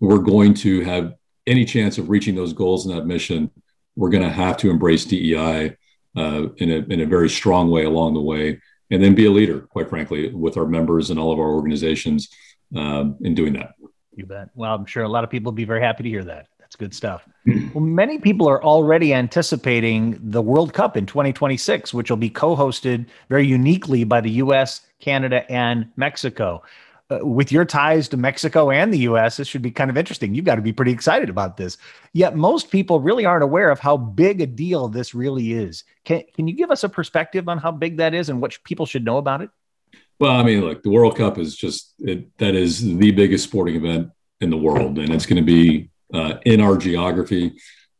we're 0.00 0.18
going 0.18 0.54
to 0.54 0.82
have 0.82 1.14
any 1.46 1.64
chance 1.64 1.98
of 1.98 2.08
reaching 2.08 2.34
those 2.34 2.52
goals 2.52 2.86
in 2.86 2.94
that 2.94 3.06
mission, 3.06 3.50
we're 3.96 4.10
going 4.10 4.22
to 4.22 4.30
have 4.30 4.56
to 4.58 4.70
embrace 4.70 5.04
DEI 5.04 5.76
uh, 6.16 6.48
in, 6.56 6.70
a, 6.70 6.76
in 6.92 7.00
a 7.00 7.06
very 7.06 7.28
strong 7.28 7.70
way 7.70 7.84
along 7.84 8.14
the 8.14 8.20
way, 8.20 8.60
and 8.94 9.02
then 9.02 9.14
be 9.14 9.26
a 9.26 9.30
leader, 9.30 9.60
quite 9.60 9.88
frankly, 9.88 10.32
with 10.32 10.56
our 10.56 10.66
members 10.66 11.10
and 11.10 11.18
all 11.18 11.32
of 11.32 11.38
our 11.38 11.52
organizations 11.52 12.28
um, 12.76 13.16
in 13.20 13.34
doing 13.34 13.52
that. 13.54 13.74
You 14.14 14.26
bet. 14.26 14.48
Well, 14.54 14.74
I'm 14.74 14.86
sure 14.86 15.02
a 15.02 15.08
lot 15.08 15.24
of 15.24 15.30
people 15.30 15.50
will 15.50 15.56
be 15.56 15.64
very 15.64 15.80
happy 15.80 16.04
to 16.04 16.08
hear 16.08 16.24
that. 16.24 16.46
That's 16.60 16.76
good 16.76 16.94
stuff. 16.94 17.28
well, 17.74 17.84
many 17.84 18.18
people 18.18 18.48
are 18.48 18.62
already 18.62 19.12
anticipating 19.12 20.18
the 20.20 20.40
World 20.40 20.72
Cup 20.72 20.96
in 20.96 21.06
2026, 21.06 21.92
which 21.92 22.10
will 22.10 22.16
be 22.16 22.30
co 22.30 22.56
hosted 22.56 23.06
very 23.28 23.46
uniquely 23.46 24.04
by 24.04 24.20
the 24.20 24.30
US, 24.30 24.82
Canada, 25.00 25.50
and 25.50 25.90
Mexico. 25.96 26.62
Uh, 27.10 27.18
with 27.22 27.52
your 27.52 27.66
ties 27.66 28.08
to 28.08 28.16
Mexico 28.16 28.70
and 28.70 28.90
the 28.90 29.00
US, 29.00 29.36
this 29.36 29.46
should 29.46 29.60
be 29.60 29.70
kind 29.70 29.90
of 29.90 29.98
interesting. 29.98 30.34
You've 30.34 30.46
got 30.46 30.54
to 30.54 30.62
be 30.62 30.72
pretty 30.72 30.92
excited 30.92 31.28
about 31.28 31.58
this. 31.58 31.76
Yet 32.14 32.34
most 32.34 32.70
people 32.70 32.98
really 32.98 33.26
aren't 33.26 33.44
aware 33.44 33.70
of 33.70 33.78
how 33.78 33.98
big 33.98 34.40
a 34.40 34.46
deal 34.46 34.88
this 34.88 35.14
really 35.14 35.52
is. 35.52 35.84
Can, 36.04 36.22
can 36.34 36.48
you 36.48 36.54
give 36.54 36.70
us 36.70 36.82
a 36.82 36.88
perspective 36.88 37.46
on 37.46 37.58
how 37.58 37.72
big 37.72 37.98
that 37.98 38.14
is 38.14 38.30
and 38.30 38.40
what 38.40 38.56
people 38.64 38.86
should 38.86 39.04
know 39.04 39.18
about 39.18 39.42
it? 39.42 39.50
Well, 40.18 40.32
I 40.32 40.42
mean, 40.42 40.62
look, 40.62 40.82
the 40.82 40.90
World 40.90 41.16
Cup 41.16 41.38
is 41.38 41.54
just 41.54 41.92
it, 41.98 42.36
that 42.38 42.54
is 42.54 42.80
the 42.96 43.10
biggest 43.10 43.44
sporting 43.44 43.76
event 43.76 44.10
in 44.40 44.48
the 44.48 44.56
world, 44.56 44.98
and 44.98 45.10
it's 45.10 45.26
going 45.26 45.44
to 45.44 45.46
be 45.46 45.90
uh, 46.14 46.38
in 46.46 46.60
our 46.60 46.76
geography. 46.76 47.52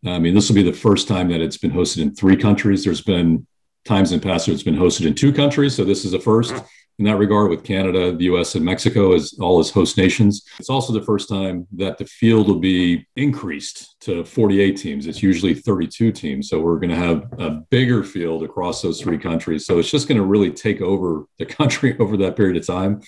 I 0.06 0.18
mean, 0.18 0.34
this 0.34 0.48
will 0.48 0.54
be 0.54 0.62
the 0.62 0.72
first 0.72 1.08
time 1.08 1.28
that 1.28 1.40
it's 1.40 1.58
been 1.58 1.72
hosted 1.72 2.02
in 2.02 2.14
three 2.14 2.36
countries. 2.36 2.84
There's 2.84 3.00
been 3.00 3.46
times 3.84 4.12
in 4.12 4.20
the 4.20 4.26
past 4.26 4.46
where 4.46 4.54
it's 4.54 4.62
been 4.62 4.76
hosted 4.76 5.06
in 5.06 5.14
two 5.14 5.32
countries, 5.32 5.74
so 5.74 5.84
this 5.84 6.04
is 6.04 6.14
a 6.14 6.20
first 6.20 6.54
in 6.98 7.04
that 7.06 7.16
regard 7.16 7.50
with 7.50 7.64
Canada, 7.64 8.14
the 8.14 8.24
US, 8.24 8.54
and 8.54 8.64
Mexico 8.64 9.14
as 9.14 9.34
all 9.40 9.58
as 9.58 9.70
host 9.70 9.98
nations. 9.98 10.44
It's 10.58 10.70
also 10.70 10.92
the 10.92 11.02
first 11.02 11.28
time 11.28 11.66
that 11.72 11.98
the 11.98 12.04
field 12.04 12.48
will 12.48 12.60
be 12.60 13.06
increased 13.16 14.00
to 14.02 14.24
48 14.24 14.76
teams. 14.76 15.06
It's 15.06 15.22
usually 15.22 15.54
32 15.54 16.12
teams. 16.12 16.48
So 16.48 16.60
we're 16.60 16.78
going 16.78 16.90
to 16.90 16.96
have 16.96 17.26
a 17.38 17.50
bigger 17.70 18.04
field 18.04 18.44
across 18.44 18.80
those 18.80 19.00
three 19.00 19.18
countries. 19.18 19.66
So 19.66 19.78
it's 19.78 19.90
just 19.90 20.06
going 20.06 20.18
to 20.18 20.24
really 20.24 20.52
take 20.52 20.80
over 20.80 21.24
the 21.38 21.46
country 21.60 21.98
over 21.98 22.16
that 22.18 22.36
period 22.36 22.56
of 22.56 22.66
time. 22.66 23.00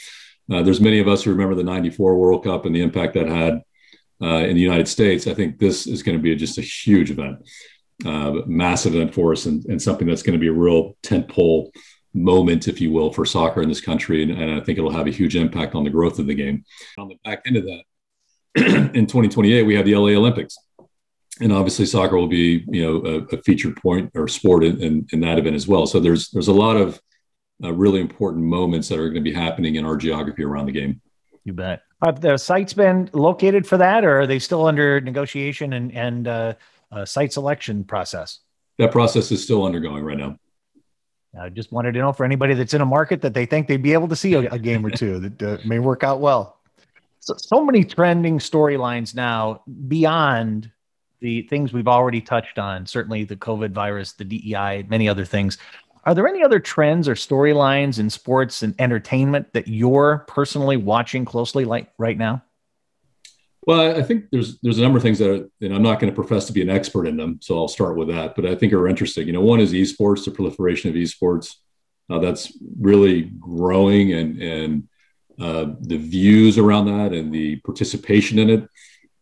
Uh, 0.51 0.63
there's 0.63 0.81
many 0.81 1.01
of 1.01 1.09
us 1.09 1.23
who 1.23 1.31
remember 1.31 1.55
the 1.55 1.65
94 1.65 2.17
World 2.17 2.45
Cup 2.45 2.67
and 2.67 2.75
the 2.75 2.83
impact 2.83 3.15
that 3.15 3.29
had 3.29 3.63
uh, 4.23 4.47
in 4.47 4.55
the 4.55 4.63
United 4.63 4.89
States. 4.89 5.27
I 5.27 5.35
think 5.35 5.59
this 5.59 5.87
is 5.87 6.03
going 6.03 6.17
to 6.17 6.23
be 6.23 6.35
just 6.37 6.59
a 6.59 6.63
huge 6.63 7.11
event, 7.11 7.39
uh, 8.05 8.43
massive 8.47 8.95
event 8.95 9.15
for 9.15 9.33
us, 9.33 9.47
and, 9.47 9.65
and 9.67 9.81
something 9.81 10.07
that's 10.07 10.23
going 10.23 10.39
to 10.39 10.41
be 10.41 10.49
a 10.49 10.53
real 10.53 10.97
tent 11.03 11.29
tentpole 11.29 11.71
moment, 12.17 12.67
if 12.67 12.81
you 12.81 12.91
will, 12.91 13.13
for 13.13 13.25
soccer 13.25 13.63
in 13.63 13.69
this 13.69 13.81
country. 13.81 14.23
And, 14.23 14.33
and, 14.33 14.51
I 14.53 14.65
think 14.65 14.79
it'll 14.79 14.91
have 14.91 15.07
a 15.07 15.11
huge 15.11 15.37
impact 15.37 15.75
on 15.75 15.85
the 15.85 15.91
growth 15.91 16.19
of 16.19 16.27
the 16.27 16.35
game. 16.35 16.65
On 16.99 17.09
the 17.09 17.19
back 17.25 17.43
end 17.47 17.57
of 17.57 17.65
that, 17.65 17.83
in 18.95 19.07
2028, 19.07 19.63
we 19.63 19.75
have 19.75 19.85
the 19.85 19.95
LA 19.95 20.09
Olympics. 20.09 20.57
And 21.41 21.53
obviously, 21.53 21.85
soccer 21.85 22.17
will 22.17 22.29
be, 22.29 22.65
you 22.69 22.83
know, 22.83 23.05
a, 23.05 23.37
a 23.37 23.43
featured 23.43 23.77
point 23.77 24.11
or 24.15 24.27
sport 24.27 24.65
in, 24.65 24.83
in, 24.83 25.07
in, 25.13 25.21
that 25.21 25.39
event 25.39 25.55
as 25.55 25.69
well. 25.69 25.87
So 25.87 26.01
there's 26.01 26.31
there's 26.31 26.49
a 26.49 26.53
lot 26.53 26.77
of 26.77 26.99
uh, 27.63 27.75
really 27.75 28.01
important 28.01 28.45
moments 28.45 28.89
that 28.89 28.99
are 28.99 29.11
going 29.11 29.23
to 29.23 29.31
be 29.31 29.35
happening 29.35 29.75
in 29.75 29.85
our 29.85 29.99
geography 29.99 30.45
around 30.45 30.65
the 30.65 30.73
game. 30.73 31.03
You 31.45 31.53
bet. 31.53 31.83
Have 32.03 32.23
the 32.23 32.39
sites 32.39 32.73
been 32.73 33.11
located 33.13 33.67
for 33.67 33.77
that, 33.77 34.03
or 34.03 34.21
are 34.21 34.27
they 34.27 34.39
still 34.39 34.67
under 34.67 34.99
negotiation 35.03 35.75
and 35.75 35.93
and 35.93 36.27
uh, 36.27 36.55
uh, 36.91 37.05
site 37.05 37.35
selection 37.35 37.85
process? 37.85 38.39
That 38.79 38.91
process 38.91 39.31
is 39.31 39.43
still 39.43 39.65
undergoing 39.65 40.05
right 40.05 40.17
now. 40.17 40.39
I 41.41 41.49
just 41.49 41.73
wanted 41.73 41.93
to 41.93 41.99
know 41.99 42.13
for 42.13 42.25
anybody 42.25 42.55
that's 42.55 42.75
in 42.75 42.81
a 42.81 42.87
market 42.87 43.23
that 43.23 43.35
they 43.35 43.47
think 43.47 43.69
they'd 43.69 43.83
be 43.83 43.93
able 43.93 44.09
to 44.09 44.17
see 44.17 44.35
a, 44.35 44.41
a 44.51 44.59
game 44.59 44.85
or 44.85 44.91
two 44.97 45.19
that 45.21 45.43
uh, 45.43 45.59
may 45.65 45.79
work 45.79 46.03
out 46.03 46.21
well. 46.21 46.59
So, 47.21 47.35
so 47.37 47.65
many 47.65 47.85
trending 47.85 48.39
storylines 48.39 49.15
now 49.15 49.63
beyond 49.89 50.71
the 51.21 51.43
things 51.43 51.73
we've 51.73 51.89
already 51.89 52.21
touched 52.21 52.59
on. 52.59 52.87
Certainly 52.87 53.25
the 53.25 53.37
COVID 53.37 53.73
virus, 53.73 54.13
the 54.13 54.25
DEI, 54.25 54.85
many 54.89 55.09
other 55.09 55.25
things. 55.25 55.59
Are 56.05 56.15
there 56.15 56.29
any 56.29 56.45
other 56.45 56.61
trends 56.61 57.09
or 57.09 57.15
storylines 57.15 57.99
in 57.99 58.11
sports 58.11 58.63
and 58.63 58.75
entertainment 58.79 59.53
that 59.55 59.67
you're 59.67 60.25
personally 60.29 60.77
watching 60.77 61.25
closely 61.25 61.65
like 61.65 61.93
right 61.99 62.17
now? 62.17 62.43
Well, 63.67 63.97
I 63.97 64.03
think 64.03 64.27
there's 64.31 64.59
there's 64.61 64.79
a 64.79 64.83
number 64.83 64.97
of 64.97 65.03
things 65.03 65.19
that 65.19 65.29
are, 65.29 65.49
and 65.61 65.75
I'm 65.75 65.83
not 65.83 65.99
going 65.99 66.11
to 66.11 66.15
profess 66.15 66.47
to 66.47 66.53
be 66.53 66.63
an 66.63 66.71
expert 66.71 67.07
in 67.07 67.17
them, 67.17 67.41
so 67.43 67.57
I'll 67.57 67.67
start 67.69 67.97
with 67.97 68.09
that. 68.09 68.37
But 68.37 68.47
I 68.47 68.55
think 68.55 68.73
are 68.73 68.87
interesting. 68.87 69.27
You 69.27 69.33
know, 69.33 69.41
one 69.41 69.59
is 69.59 69.73
esports, 69.73 70.25
the 70.25 70.31
proliferation 70.31 70.89
of 70.89 70.97
esports. 70.97 71.57
Uh, 72.09 72.21
that's 72.21 72.57
really 72.81 73.23
growing, 73.41 74.13
and 74.13 74.41
and 74.41 74.89
uh, 75.41 75.75
the 75.81 75.97
views 75.97 76.59
around 76.59 76.87
that 76.87 77.13
and 77.13 77.35
the 77.35 77.57
participation 77.57 78.39
in 78.39 78.51
it 78.51 78.69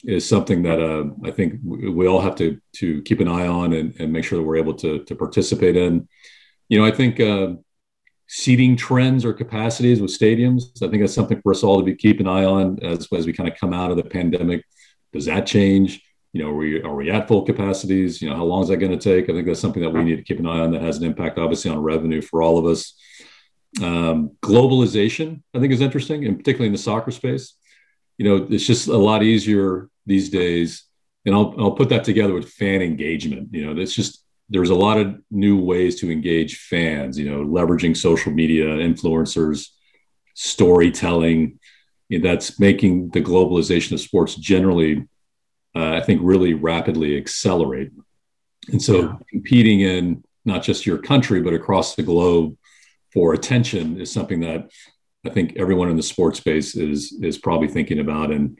is 0.04 0.28
something 0.28 0.62
that 0.64 0.78
uh, 0.78 1.06
I 1.26 1.30
think 1.30 1.60
we 1.64 2.06
all 2.06 2.20
have 2.20 2.36
to 2.36 2.60
to 2.76 3.00
keep 3.02 3.20
an 3.20 3.28
eye 3.28 3.46
on 3.46 3.72
and, 3.72 3.98
and 3.98 4.12
make 4.12 4.24
sure 4.24 4.38
that 4.38 4.44
we're 4.44 4.56
able 4.56 4.74
to 4.74 5.04
to 5.04 5.14
participate 5.16 5.74
in. 5.76 6.06
You 6.68 6.78
know, 6.78 6.84
I 6.84 6.90
think 6.90 7.18
uh, 7.18 7.54
seating 8.36 8.74
trends 8.74 9.24
or 9.24 9.32
capacities 9.32 10.00
with 10.00 10.10
stadiums. 10.10 10.82
I 10.82 10.88
think 10.88 11.00
that's 11.00 11.14
something 11.14 11.40
for 11.40 11.52
us 11.52 11.62
all 11.62 11.78
to 11.78 11.84
be 11.84 11.94
keep 11.94 12.18
an 12.18 12.26
eye 12.26 12.44
on 12.44 12.82
as, 12.82 13.06
as 13.16 13.26
we 13.26 13.32
kind 13.32 13.48
of 13.48 13.56
come 13.56 13.72
out 13.72 13.92
of 13.92 13.96
the 13.96 14.02
pandemic. 14.02 14.64
Does 15.12 15.26
that 15.26 15.46
change? 15.46 16.02
You 16.32 16.42
know, 16.42 16.50
are 16.50 16.54
we, 16.54 16.82
are 16.82 16.96
we 16.96 17.12
at 17.12 17.28
full 17.28 17.42
capacities? 17.42 18.20
You 18.20 18.28
know, 18.28 18.34
how 18.34 18.42
long 18.42 18.64
is 18.64 18.70
that 18.70 18.78
going 18.78 18.98
to 18.98 18.98
take? 18.98 19.30
I 19.30 19.32
think 19.34 19.46
that's 19.46 19.60
something 19.60 19.84
that 19.84 19.90
we 19.90 20.02
need 20.02 20.16
to 20.16 20.24
keep 20.24 20.40
an 20.40 20.48
eye 20.48 20.58
on 20.58 20.72
that 20.72 20.82
has 20.82 20.98
an 20.98 21.04
impact, 21.04 21.38
obviously, 21.38 21.70
on 21.70 21.78
revenue 21.78 22.20
for 22.20 22.42
all 22.42 22.58
of 22.58 22.66
us. 22.66 22.98
Um, 23.80 24.32
globalization, 24.42 25.42
I 25.54 25.60
think, 25.60 25.72
is 25.72 25.80
interesting, 25.80 26.26
and 26.26 26.36
particularly 26.36 26.66
in 26.66 26.72
the 26.72 26.78
soccer 26.78 27.12
space. 27.12 27.54
You 28.18 28.24
know, 28.24 28.48
it's 28.50 28.66
just 28.66 28.88
a 28.88 28.96
lot 28.96 29.22
easier 29.22 29.88
these 30.06 30.28
days. 30.28 30.82
And 31.24 31.36
I'll, 31.36 31.54
I'll 31.56 31.72
put 31.72 31.88
that 31.90 32.02
together 32.02 32.34
with 32.34 32.48
fan 32.48 32.82
engagement. 32.82 33.50
You 33.52 33.66
know, 33.66 33.80
it's 33.80 33.94
just 33.94 34.23
there's 34.48 34.70
a 34.70 34.74
lot 34.74 34.98
of 34.98 35.20
new 35.30 35.58
ways 35.58 36.00
to 36.00 36.10
engage 36.10 36.58
fans, 36.58 37.18
you 37.18 37.30
know, 37.30 37.44
leveraging 37.44 37.96
social 37.96 38.32
media, 38.32 38.66
influencers, 38.66 39.68
storytelling. 40.34 41.58
You 42.08 42.18
know, 42.18 42.28
that's 42.28 42.60
making 42.60 43.10
the 43.10 43.22
globalization 43.22 43.92
of 43.92 44.00
sports 44.00 44.34
generally, 44.34 45.06
uh, 45.74 45.92
I 45.94 46.00
think, 46.02 46.20
really 46.22 46.54
rapidly 46.54 47.16
accelerate. 47.16 47.90
And 48.68 48.82
so 48.82 49.00
yeah. 49.00 49.16
competing 49.30 49.80
in 49.80 50.24
not 50.44 50.62
just 50.62 50.86
your 50.86 50.98
country, 50.98 51.40
but 51.40 51.54
across 51.54 51.94
the 51.94 52.02
globe 52.02 52.56
for 53.12 53.32
attention 53.32 54.00
is 54.00 54.12
something 54.12 54.40
that 54.40 54.70
I 55.24 55.30
think 55.30 55.56
everyone 55.56 55.88
in 55.88 55.96
the 55.96 56.02
sports 56.02 56.38
space 56.38 56.76
is 56.76 57.12
is 57.22 57.38
probably 57.38 57.68
thinking 57.68 58.00
about. 58.00 58.30
And 58.30 58.58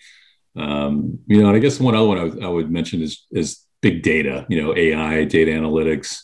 um, 0.57 1.18
you 1.27 1.42
know, 1.42 1.49
and 1.49 1.57
I 1.57 1.61
guess 1.61 1.81
one 1.81 1.94
other 1.94 2.07
one 2.07 2.18
I, 2.18 2.25
w- 2.29 2.47
I 2.47 2.49
would 2.49 2.70
mention 2.70 3.03
is 3.03 3.27
is 3.31 3.63
big 3.85 4.03
data, 4.03 4.47
you 4.49 4.62
know, 4.62 4.75
AI, 4.75 5.25
data 5.25 5.51
analytics, 5.51 6.23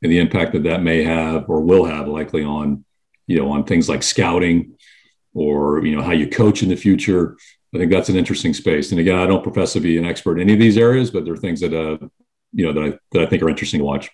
and 0.00 0.12
the 0.12 0.20
impact 0.20 0.52
that 0.52 0.62
that 0.62 0.80
may 0.80 1.02
have 1.02 1.50
or 1.50 1.60
will 1.60 1.84
have 1.84 2.06
likely 2.06 2.44
on, 2.44 2.84
you 3.26 3.36
know, 3.36 3.50
on 3.50 3.64
things 3.64 3.88
like 3.88 4.04
scouting 4.04 4.78
or, 5.32 5.84
you 5.84 5.96
know, 5.96 6.02
how 6.02 6.12
you 6.12 6.28
coach 6.28 6.62
in 6.62 6.68
the 6.68 6.76
future. 6.76 7.36
I 7.74 7.78
think 7.78 7.90
that's 7.90 8.10
an 8.10 8.14
interesting 8.14 8.54
space. 8.54 8.92
And 8.92 9.00
again, 9.00 9.18
I 9.18 9.26
don't 9.26 9.42
profess 9.42 9.72
to 9.72 9.80
be 9.80 9.98
an 9.98 10.04
expert 10.04 10.38
in 10.38 10.42
any 10.42 10.52
of 10.52 10.60
these 10.60 10.78
areas, 10.78 11.10
but 11.10 11.24
there 11.24 11.34
are 11.34 11.44
things 11.44 11.60
that, 11.62 11.74
uh, 11.74 11.98
you 12.52 12.64
know, 12.64 12.72
that 12.72 12.84
I, 12.84 12.98
that 13.10 13.22
I 13.22 13.26
think 13.26 13.42
are 13.42 13.48
interesting 13.48 13.80
to 13.80 13.84
watch 13.84 14.08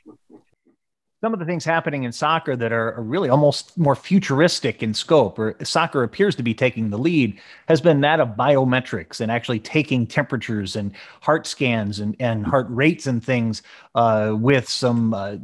some 1.21 1.35
of 1.35 1.39
the 1.39 1.45
things 1.45 1.65
happening 1.65 2.05
in 2.05 2.13
soccer 2.13 2.57
that 2.57 2.73
are, 2.73 2.95
really 2.99 3.29
almost 3.29 3.77
more 3.77 3.95
futuristic 3.95 4.83
in 4.83 4.95
scope, 4.95 5.39
or 5.39 5.55
soccer 5.63 6.03
appears 6.03 6.35
to 6.37 6.43
be 6.43 6.55
taking 6.55 6.89
the 6.89 6.99
lead, 6.99 7.39
has 7.69 7.81
been 7.81 8.01
that 8.01 8.21
of 8.21 8.29
biometrics 8.31 9.21
and 9.21 9.31
actually 9.31 9.59
taking 9.59 10.07
temperatures 10.07 10.77
and 10.77 10.93
heart 11.21 11.47
scans 11.47 12.01
and, 12.01 12.17
and 12.21 12.47
heart 12.47 12.67
rates 12.71 13.07
and 13.07 13.23
things 13.23 13.63
uh, 13.95 14.35
with 14.39 14.69
some 14.69 15.13
uh, 15.13 15.37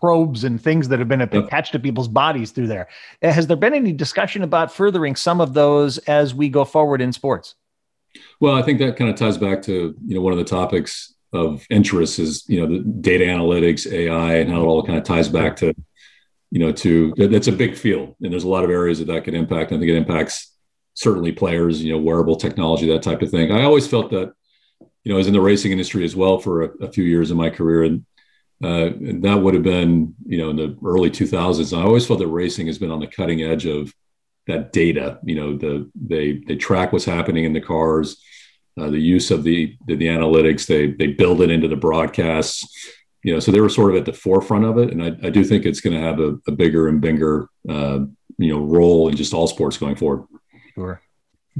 probes 0.00 0.44
and 0.44 0.60
things 0.60 0.88
that 0.88 0.98
have 1.00 1.08
been 1.08 1.22
attached 1.22 1.72
to 1.72 1.78
people's 1.78 2.08
bodies 2.08 2.52
through 2.52 2.68
there. 2.68 2.86
Has 3.22 3.46
there 3.48 3.56
been 3.56 3.74
any 3.74 3.92
discussion 3.92 4.42
about 4.42 4.72
furthering 4.72 5.16
some 5.16 5.40
of 5.40 5.54
those 5.54 5.98
as 5.98 6.34
we 6.34 6.48
go 6.48 6.64
forward 6.64 7.00
in 7.00 7.12
sports? 7.12 7.56
Well, 8.40 8.54
I 8.54 8.62
think 8.62 8.78
that 8.78 8.96
kind 8.96 9.10
of 9.10 9.16
ties 9.16 9.38
back 9.38 9.62
to 9.62 9.94
you 10.06 10.14
know 10.14 10.20
one 10.20 10.32
of 10.32 10.38
the 10.38 10.44
topics 10.44 11.14
of 11.32 11.66
interest 11.70 12.18
is 12.18 12.44
you 12.48 12.60
know 12.60 12.66
the 12.66 12.84
data 12.84 13.24
analytics, 13.24 13.90
AI, 13.90 14.36
and 14.36 14.50
how 14.50 14.60
it 14.62 14.64
all 14.64 14.82
kind 14.82 14.98
of 14.98 15.04
ties 15.04 15.28
back 15.28 15.56
to 15.56 15.74
you 16.50 16.58
know 16.58 16.72
to 16.72 17.14
that's 17.16 17.48
a 17.48 17.52
big 17.52 17.76
field, 17.76 18.14
and 18.22 18.32
there's 18.32 18.44
a 18.44 18.48
lot 18.48 18.64
of 18.64 18.70
areas 18.70 18.98
that 18.98 19.06
that 19.06 19.24
could 19.24 19.34
impact. 19.34 19.72
I 19.72 19.78
think 19.78 19.90
it 19.90 19.96
impacts 19.96 20.52
certainly 20.94 21.32
players, 21.32 21.82
you 21.82 21.92
know, 21.92 21.98
wearable 21.98 22.36
technology, 22.36 22.88
that 22.88 23.02
type 23.02 23.22
of 23.22 23.30
thing. 23.30 23.52
I 23.52 23.64
always 23.64 23.86
felt 23.86 24.10
that 24.10 24.32
you 24.80 25.10
know 25.10 25.14
I 25.14 25.18
was 25.18 25.26
in 25.26 25.32
the 25.32 25.40
racing 25.40 25.72
industry 25.72 26.04
as 26.04 26.16
well 26.16 26.38
for 26.38 26.64
a, 26.64 26.68
a 26.84 26.92
few 26.92 27.04
years 27.04 27.30
in 27.30 27.36
my 27.36 27.50
career, 27.50 27.84
and 27.84 28.06
uh, 28.64 28.90
that 29.20 29.40
would 29.42 29.54
have 29.54 29.62
been 29.62 30.14
you 30.24 30.38
know 30.38 30.50
in 30.50 30.56
the 30.56 30.76
early 30.84 31.10
2000s. 31.10 31.76
I 31.76 31.82
always 31.82 32.06
felt 32.06 32.20
that 32.20 32.28
racing 32.28 32.66
has 32.68 32.78
been 32.78 32.90
on 32.90 33.00
the 33.00 33.06
cutting 33.06 33.42
edge 33.42 33.66
of 33.66 33.92
that 34.46 34.72
data. 34.72 35.18
You 35.24 35.34
know, 35.34 35.56
the 35.56 35.90
they 35.94 36.38
they 36.46 36.56
track 36.56 36.92
what's 36.92 37.04
happening 37.04 37.44
in 37.44 37.52
the 37.52 37.60
cars 37.60 38.22
uh, 38.78 38.90
the 38.90 38.98
use 38.98 39.30
of 39.30 39.42
the, 39.42 39.76
the, 39.86 39.96
the 39.96 40.06
analytics. 40.06 40.66
They 40.66 40.88
they 40.88 41.12
build 41.12 41.40
it 41.40 41.50
into 41.50 41.68
the 41.68 41.76
broadcasts. 41.76 42.92
You 43.22 43.34
know, 43.34 43.40
so 43.40 43.50
they 43.50 43.60
were 43.60 43.68
sort 43.68 43.90
of 43.90 43.96
at 43.96 44.04
the 44.04 44.12
forefront 44.12 44.64
of 44.64 44.78
it, 44.78 44.90
and 44.90 45.02
I, 45.02 45.26
I 45.26 45.30
do 45.30 45.42
think 45.42 45.64
it's 45.64 45.80
going 45.80 46.00
to 46.00 46.06
have 46.06 46.20
a, 46.20 46.36
a, 46.46 46.52
bigger 46.52 46.86
and 46.86 47.00
bigger 47.00 47.48
uh, 47.68 48.00
you 48.38 48.52
know 48.52 48.60
role 48.60 49.08
in 49.08 49.16
just 49.16 49.34
all 49.34 49.46
sports 49.46 49.76
going 49.76 49.96
forward. 49.96 50.26
Sure. 50.74 51.00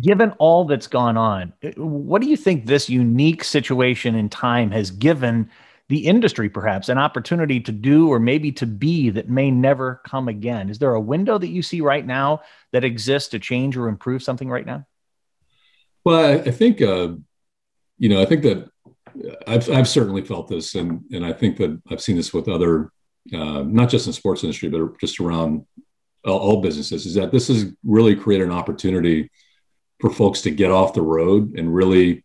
Given 0.00 0.32
all 0.32 0.66
that's 0.66 0.86
gone 0.86 1.16
on, 1.16 1.54
what 1.76 2.20
do 2.20 2.28
you 2.28 2.36
think 2.36 2.66
this 2.66 2.90
unique 2.90 3.42
situation 3.42 4.14
in 4.14 4.28
time 4.28 4.70
has 4.70 4.90
given 4.90 5.50
the 5.88 6.06
industry 6.06 6.50
perhaps 6.50 6.88
an 6.88 6.98
opportunity 6.98 7.60
to 7.60 7.72
do 7.72 8.08
or 8.08 8.18
maybe 8.18 8.52
to 8.52 8.66
be 8.66 9.08
that 9.10 9.30
may 9.30 9.50
never 9.50 10.02
come 10.04 10.28
again? 10.28 10.68
Is 10.68 10.78
there 10.78 10.94
a 10.94 11.00
window 11.00 11.38
that 11.38 11.48
you 11.48 11.62
see 11.62 11.80
right 11.80 12.04
now 12.04 12.42
that 12.72 12.84
exists 12.84 13.30
to 13.30 13.38
change 13.38 13.76
or 13.76 13.88
improve 13.88 14.22
something 14.22 14.50
right 14.50 14.66
now? 14.66 14.84
Well, 16.06 16.24
I, 16.24 16.34
I 16.34 16.50
think, 16.52 16.80
uh, 16.80 17.14
you 17.98 18.08
know, 18.08 18.22
I 18.22 18.26
think 18.26 18.42
that 18.42 18.70
I've, 19.48 19.68
I've 19.68 19.88
certainly 19.88 20.22
felt 20.22 20.46
this, 20.46 20.76
and, 20.76 21.00
and 21.10 21.26
I 21.26 21.32
think 21.32 21.56
that 21.56 21.82
I've 21.90 22.00
seen 22.00 22.14
this 22.14 22.32
with 22.32 22.48
other, 22.48 22.92
uh, 23.34 23.62
not 23.62 23.88
just 23.88 24.06
in 24.06 24.12
sports 24.12 24.44
industry, 24.44 24.68
but 24.68 25.00
just 25.00 25.18
around 25.18 25.66
all, 26.24 26.38
all 26.38 26.60
businesses, 26.62 27.06
is 27.06 27.14
that 27.14 27.32
this 27.32 27.48
has 27.48 27.72
really 27.82 28.14
created 28.14 28.46
an 28.46 28.52
opportunity 28.52 29.32
for 29.98 30.08
folks 30.08 30.42
to 30.42 30.52
get 30.52 30.70
off 30.70 30.94
the 30.94 31.02
road 31.02 31.58
and 31.58 31.74
really 31.74 32.24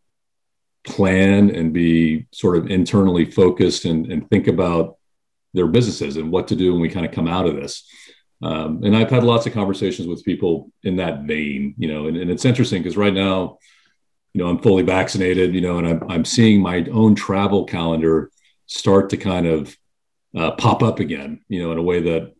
plan 0.85 1.49
and 1.49 1.73
be 1.73 2.27
sort 2.31 2.57
of 2.57 2.69
internally 2.69 3.25
focused 3.25 3.85
and, 3.85 4.11
and 4.11 4.29
think 4.29 4.45
about 4.45 4.97
their 5.55 5.65
businesses 5.65 6.17
and 6.17 6.31
what 6.31 6.47
to 6.49 6.55
do 6.55 6.71
when 6.71 6.81
we 6.81 6.89
kind 6.89 7.07
of 7.07 7.11
come 7.11 7.27
out 7.27 7.47
of 7.47 7.55
this. 7.55 7.89
Um, 8.41 8.83
and 8.83 8.95
I've 8.95 9.09
had 9.09 9.23
lots 9.23 9.45
of 9.45 9.53
conversations 9.53 10.07
with 10.07 10.25
people 10.25 10.71
in 10.83 10.95
that 10.95 11.23
vein, 11.23 11.75
you 11.77 11.87
know, 11.87 12.07
and, 12.07 12.17
and 12.17 12.31
it's 12.31 12.45
interesting 12.45 12.81
because 12.81 12.97
right 12.97 13.13
now, 13.13 13.59
you 14.33 14.41
know, 14.41 14.49
I'm 14.49 14.59
fully 14.59 14.83
vaccinated, 14.83 15.53
you 15.53 15.61
know, 15.61 15.77
and 15.77 15.87
I'm, 15.87 16.09
I'm 16.09 16.25
seeing 16.25 16.61
my 16.61 16.85
own 16.91 17.15
travel 17.15 17.65
calendar 17.65 18.31
start 18.65 19.09
to 19.11 19.17
kind 19.17 19.45
of 19.45 19.75
uh, 20.35 20.51
pop 20.51 20.81
up 20.81 20.99
again, 20.99 21.41
you 21.49 21.61
know, 21.61 21.71
in 21.71 21.77
a 21.77 21.83
way 21.83 22.01
that 22.01 22.33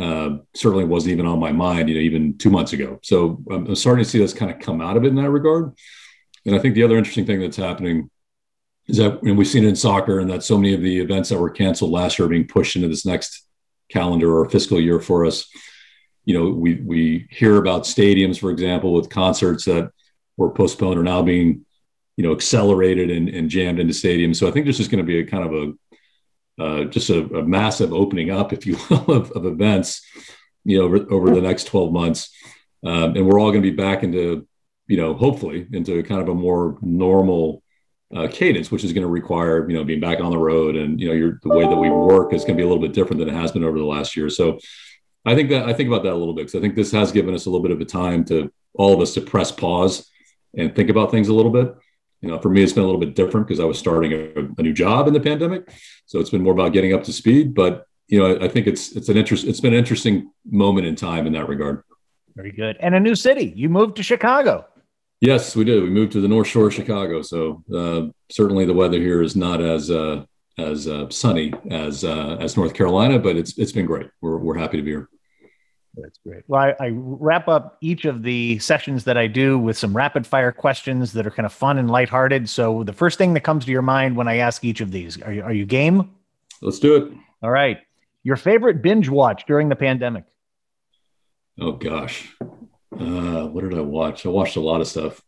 uh, 0.00 0.36
certainly 0.54 0.84
wasn't 0.84 1.12
even 1.12 1.26
on 1.26 1.40
my 1.40 1.50
mind, 1.50 1.88
you 1.88 1.96
know, 1.96 2.00
even 2.00 2.38
two 2.38 2.50
months 2.50 2.72
ago. 2.72 3.00
So 3.02 3.42
I'm 3.50 3.74
starting 3.74 4.04
to 4.04 4.10
see 4.10 4.18
this 4.18 4.34
kind 4.34 4.52
of 4.52 4.60
come 4.60 4.80
out 4.80 4.96
of 4.96 5.04
it 5.04 5.08
in 5.08 5.16
that 5.16 5.30
regard. 5.30 5.72
And 6.46 6.54
I 6.54 6.60
think 6.60 6.74
the 6.74 6.84
other 6.84 6.96
interesting 6.96 7.26
thing 7.26 7.40
that's 7.40 7.56
happening 7.56 8.10
is 8.86 8.98
that 8.98 9.22
and 9.22 9.36
we've 9.36 9.48
seen 9.48 9.64
it 9.64 9.68
in 9.68 9.76
soccer 9.76 10.20
and 10.20 10.30
that 10.30 10.44
so 10.44 10.56
many 10.56 10.72
of 10.74 10.82
the 10.82 11.00
events 11.00 11.28
that 11.28 11.38
were 11.38 11.50
canceled 11.50 11.90
last 11.90 12.18
year 12.18 12.26
are 12.26 12.30
being 12.30 12.46
pushed 12.46 12.76
into 12.76 12.88
this 12.88 13.04
next 13.04 13.47
calendar 13.90 14.36
or 14.36 14.48
fiscal 14.48 14.80
year 14.80 15.00
for 15.00 15.24
us. 15.24 15.48
You 16.24 16.34
know, 16.34 16.50
we 16.50 16.74
we 16.76 17.28
hear 17.30 17.56
about 17.56 17.84
stadiums, 17.84 18.38
for 18.38 18.50
example, 18.50 18.92
with 18.92 19.08
concerts 19.08 19.64
that 19.64 19.90
were 20.36 20.50
postponed 20.50 20.98
are 20.98 21.02
now 21.02 21.22
being, 21.22 21.64
you 22.16 22.24
know, 22.24 22.32
accelerated 22.32 23.10
and, 23.10 23.28
and 23.28 23.48
jammed 23.48 23.80
into 23.80 23.94
stadiums. 23.94 24.36
So 24.36 24.46
I 24.46 24.50
think 24.50 24.66
this 24.66 24.80
is 24.80 24.88
going 24.88 25.04
to 25.04 25.04
be 25.04 25.20
a 25.20 25.26
kind 25.26 25.44
of 25.44 25.54
a 25.54 26.62
uh, 26.62 26.84
just 26.84 27.08
a, 27.08 27.20
a, 27.36 27.42
massive 27.44 27.92
opening 27.92 28.32
up, 28.32 28.52
if 28.52 28.66
you 28.66 28.76
will, 28.90 29.12
of, 29.12 29.30
of 29.30 29.46
events, 29.46 30.04
you 30.64 30.76
know, 30.76 30.86
over, 30.86 31.06
over, 31.08 31.32
the 31.32 31.40
next 31.40 31.68
12 31.68 31.92
months. 31.92 32.30
Um, 32.84 33.14
and 33.14 33.24
we're 33.24 33.38
all 33.38 33.52
going 33.52 33.62
to 33.62 33.70
be 33.70 33.76
back 33.76 34.02
into 34.02 34.48
you 34.88 34.96
know, 34.96 35.14
hopefully 35.14 35.66
into 35.72 36.02
kind 36.02 36.20
of 36.20 36.28
a 36.28 36.34
more 36.34 36.78
normal 36.80 37.62
uh, 38.14 38.28
cadence, 38.30 38.70
which 38.70 38.84
is 38.84 38.92
going 38.92 39.02
to 39.02 39.08
require, 39.08 39.68
you 39.68 39.76
know, 39.76 39.84
being 39.84 40.00
back 40.00 40.20
on 40.20 40.30
the 40.30 40.38
road 40.38 40.76
and, 40.76 41.00
you 41.00 41.08
know, 41.08 41.14
your, 41.14 41.38
the 41.42 41.48
way 41.50 41.64
that 41.64 41.76
we 41.76 41.90
work 41.90 42.32
is 42.32 42.42
going 42.42 42.56
to 42.56 42.60
be 42.60 42.64
a 42.64 42.68
little 42.68 42.82
bit 42.82 42.94
different 42.94 43.18
than 43.18 43.28
it 43.28 43.34
has 43.34 43.52
been 43.52 43.64
over 43.64 43.78
the 43.78 43.84
last 43.84 44.16
year. 44.16 44.30
So 44.30 44.58
I 45.26 45.34
think 45.34 45.50
that 45.50 45.68
I 45.68 45.74
think 45.74 45.88
about 45.88 46.04
that 46.04 46.12
a 46.12 46.16
little 46.16 46.32
bit 46.32 46.42
because 46.42 46.54
I 46.54 46.60
think 46.60 46.74
this 46.74 46.92
has 46.92 47.12
given 47.12 47.34
us 47.34 47.46
a 47.46 47.50
little 47.50 47.62
bit 47.62 47.72
of 47.72 47.80
a 47.80 47.84
time 47.84 48.24
to 48.26 48.50
all 48.74 48.94
of 48.94 49.00
us 49.00 49.14
to 49.14 49.20
press 49.20 49.52
pause 49.52 50.10
and 50.56 50.74
think 50.74 50.88
about 50.88 51.10
things 51.10 51.28
a 51.28 51.34
little 51.34 51.52
bit. 51.52 51.74
You 52.22 52.30
know, 52.30 52.38
for 52.38 52.48
me, 52.48 52.62
it's 52.62 52.72
been 52.72 52.82
a 52.82 52.86
little 52.86 53.00
bit 53.00 53.14
different 53.14 53.46
because 53.46 53.60
I 53.60 53.64
was 53.64 53.78
starting 53.78 54.12
a, 54.12 54.48
a, 54.58 54.62
new 54.62 54.72
job 54.72 55.06
in 55.06 55.14
the 55.14 55.20
pandemic, 55.20 55.70
so 56.06 56.18
it's 56.18 56.30
been 56.30 56.42
more 56.42 56.52
about 56.52 56.72
getting 56.72 56.92
up 56.92 57.04
to 57.04 57.12
speed. 57.12 57.54
But 57.54 57.86
you 58.08 58.18
know, 58.18 58.36
I, 58.36 58.46
I 58.46 58.48
think 58.48 58.66
it's 58.66 58.92
it's 58.96 59.08
an 59.08 59.16
interest. 59.16 59.44
It's 59.44 59.60
been 59.60 59.74
an 59.74 59.78
interesting 59.78 60.30
moment 60.48 60.86
in 60.86 60.96
time 60.96 61.26
in 61.26 61.32
that 61.34 61.48
regard. 61.48 61.84
Very 62.34 62.52
good. 62.52 62.76
And 62.80 62.94
a 62.94 63.00
new 63.00 63.14
city. 63.14 63.52
You 63.54 63.68
moved 63.68 63.96
to 63.96 64.02
Chicago. 64.02 64.66
Yes, 65.20 65.56
we 65.56 65.64
did. 65.64 65.82
We 65.82 65.90
moved 65.90 66.12
to 66.12 66.20
the 66.20 66.28
North 66.28 66.46
Shore 66.46 66.68
of 66.68 66.74
Chicago, 66.74 67.22
so 67.22 67.62
uh, 67.74 68.12
certainly 68.30 68.64
the 68.64 68.74
weather 68.74 68.98
here 68.98 69.22
is 69.22 69.34
not 69.34 69.60
as 69.60 69.90
uh, 69.90 70.24
as 70.58 70.86
uh, 70.86 71.08
sunny 71.10 71.52
as 71.70 72.04
uh, 72.04 72.36
as 72.40 72.56
North 72.56 72.74
Carolina, 72.74 73.18
but 73.18 73.36
it's 73.36 73.58
it's 73.58 73.72
been 73.72 73.86
great. 73.86 74.08
We're 74.20 74.38
we're 74.38 74.58
happy 74.58 74.76
to 74.76 74.82
be 74.82 74.90
here. 74.92 75.08
That's 75.96 76.18
great. 76.24 76.44
Well, 76.46 76.60
I, 76.60 76.84
I, 76.84 76.90
wrap 76.92 77.48
up 77.48 77.76
each 77.80 78.04
of 78.04 78.22
the 78.22 78.60
sessions 78.60 79.02
that 79.04 79.16
I 79.16 79.26
do 79.26 79.58
with 79.58 79.76
some 79.76 79.96
rapid 79.96 80.26
fire 80.26 80.52
questions 80.52 81.12
that 81.14 81.26
are 81.26 81.30
kind 81.30 81.46
of 81.46 81.52
fun 81.52 81.78
and 81.78 81.90
lighthearted. 81.90 82.48
So 82.48 82.84
the 82.84 82.92
first 82.92 83.18
thing 83.18 83.34
that 83.34 83.40
comes 83.40 83.64
to 83.64 83.72
your 83.72 83.82
mind 83.82 84.14
when 84.14 84.28
I 84.28 84.36
ask 84.36 84.64
each 84.64 84.80
of 84.80 84.92
these, 84.92 85.20
are 85.20 85.32
you 85.32 85.42
are 85.42 85.52
you 85.52 85.66
game? 85.66 86.14
Let's 86.62 86.78
do 86.78 86.96
it. 86.96 87.12
All 87.42 87.50
right. 87.50 87.78
Your 88.22 88.36
favorite 88.36 88.82
binge 88.82 89.08
watch 89.08 89.44
during 89.46 89.68
the 89.68 89.76
pandemic? 89.76 90.24
Oh 91.60 91.72
gosh. 91.72 92.32
Uh, 92.92 93.46
what 93.46 93.62
did 93.62 93.74
I 93.74 93.80
watch? 93.80 94.24
I 94.24 94.30
watched 94.30 94.56
a 94.56 94.60
lot 94.60 94.80
of 94.80 94.86
stuff. 94.86 95.22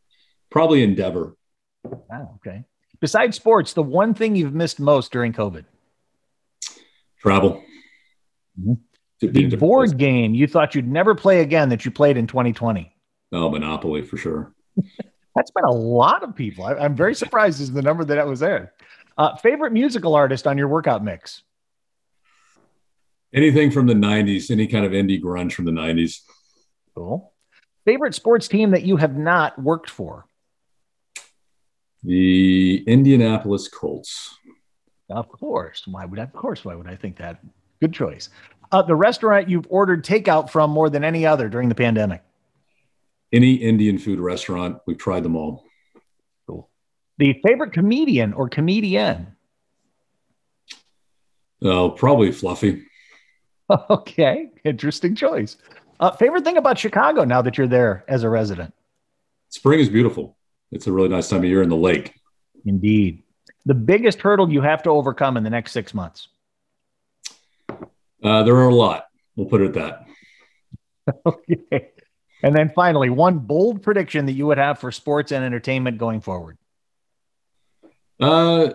Probably 0.51 0.83
Endeavour. 0.83 1.37
Oh, 1.85 2.29
okay. 2.37 2.65
Besides 3.01 3.37
sports, 3.37 3.73
the 3.73 3.83
one 3.83 4.15
thing 4.15 4.37
you've 4.37 4.55
missed 4.55 4.81
most 4.81 5.13
during 5.13 5.33
COVID? 5.33 5.65
Travel. 7.21 7.63
Mm-hmm. 8.61 8.75
The 9.21 9.57
board 9.57 9.99
game 9.99 10.35
you 10.35 10.47
thought 10.47 10.75
you'd 10.75 10.89
never 10.89 11.15
play 11.15 11.41
again 11.41 11.69
that 11.69 11.85
you 11.85 11.91
played 11.91 12.17
in 12.17 12.27
2020. 12.27 12.91
Oh, 13.33 13.51
Monopoly 13.51 14.03
for 14.03 14.17
sure. 14.17 14.55
That's 15.37 15.51
been 15.51 15.65
a 15.65 15.73
lot 15.73 16.23
of 16.23 16.35
people. 16.35 16.65
I, 16.65 16.85
am 16.85 16.97
very 16.97 17.15
surprised 17.15 17.61
is 17.61 17.73
the 17.73 17.83
number 17.83 18.05
that 18.05 18.27
was 18.27 18.41
there. 18.41 18.73
Uh, 19.17 19.37
favorite 19.37 19.73
musical 19.73 20.15
artist 20.15 20.47
on 20.47 20.59
your 20.59 20.69
workout 20.69 21.05
mix? 21.05 21.43
Anything 23.33 23.71
from 23.71 23.87
the 23.87 23.95
90s, 23.95 24.51
any 24.51 24.67
kind 24.67 24.85
of 24.85 24.93
indie 24.93 25.23
grunge 25.23 25.53
from 25.53 25.67
the 25.67 25.71
90s. 25.71 26.21
Cool. 26.97 27.33
Favorite 27.85 28.15
sports 28.15 28.49
team 28.49 28.71
that 28.73 28.83
you 28.83 28.97
have 28.97 29.17
not 29.17 29.61
worked 29.61 29.91
for? 29.91 30.27
The 32.03 32.83
Indianapolis 32.87 33.69
Colts. 33.69 34.37
Of 35.09 35.29
course. 35.29 35.83
Why 35.87 36.05
would 36.05 36.19
I, 36.19 36.23
of 36.23 36.33
course, 36.33 36.65
why 36.65 36.75
would 36.75 36.87
I 36.87 36.97
think 36.97 37.17
that? 37.19 37.41
Good 37.81 37.93
choice. 37.93 38.29
Uh, 38.73 38.83
the 38.83 38.95
restaurant 38.95 39.49
you've 39.49 39.67
ordered 39.69 40.05
takeout 40.05 40.51
from 40.51 40.71
more 40.71 40.89
than 40.89 41.03
any 41.05 41.27
other 41.27 41.49
during 41.49 41.69
the 41.69 41.75
pandemic? 41.75 42.23
Any 43.33 43.55
Indian 43.55 43.99
food 43.99 44.21
restaurant. 44.21 44.79
We've 44.87 44.99
tried 44.99 45.23
them 45.23 45.37
all. 45.37 45.65
Cool. 46.47 46.69
The 47.19 47.41
favorite 47.45 47.73
comedian 47.73 48.33
or 48.33 48.49
comedian? 48.49 49.37
Oh, 51.63 51.91
probably 51.91 52.33
Fluffy. 52.33 52.85
Okay. 53.89 54.49
Interesting 54.65 55.15
choice. 55.15 55.57
Uh, 56.01 56.11
favorite 56.13 56.45
thing 56.45 56.57
about 56.57 56.79
Chicago 56.79 57.25
now 57.25 57.43
that 57.43 57.59
you're 57.59 57.69
there 57.69 58.05
as 58.09 58.23
a 58.23 58.29
resident? 58.29 58.73
Spring 59.51 59.81
is 59.81 59.91
beautiful. 59.91 60.39
It's 60.73 60.87
a 60.87 60.93
really 60.93 61.11
nice 61.11 61.29
time 61.29 61.41
of 61.41 61.45
year 61.45 61.63
in 61.63 61.69
the 61.69 61.77
lake. 61.77 62.15
Indeed. 62.65 63.23
The 63.67 63.75
biggest 63.75 64.21
hurdle 64.21 64.51
you 64.51 64.63
have 64.63 64.83
to 64.85 64.91
overcome 64.91 65.37
in 65.37 65.45
the 65.45 65.51
next 65.51 65.73
six 65.73 65.93
months? 65.93 66.29
Uh, 68.23 68.43
there 68.45 68.57
are 68.57 68.69
a 68.69 68.75
lot. 68.75 69.09
We'll 69.37 69.47
put 69.47 69.61
it 69.61 69.77
at 69.77 70.07
that. 71.07 71.17
okay. 71.27 71.91
And 72.43 72.57
then 72.57 72.71
finally, 72.75 73.11
one 73.11 73.39
bold 73.39 73.83
prediction 73.83 74.25
that 74.27 74.33
you 74.33 74.47
would 74.47 74.57
have 74.57 74.79
for 74.79 74.91
sports 74.91 75.33
and 75.33 75.45
entertainment 75.45 75.99
going 75.99 76.23
forward. 76.23 76.57
Uh, 78.19 78.71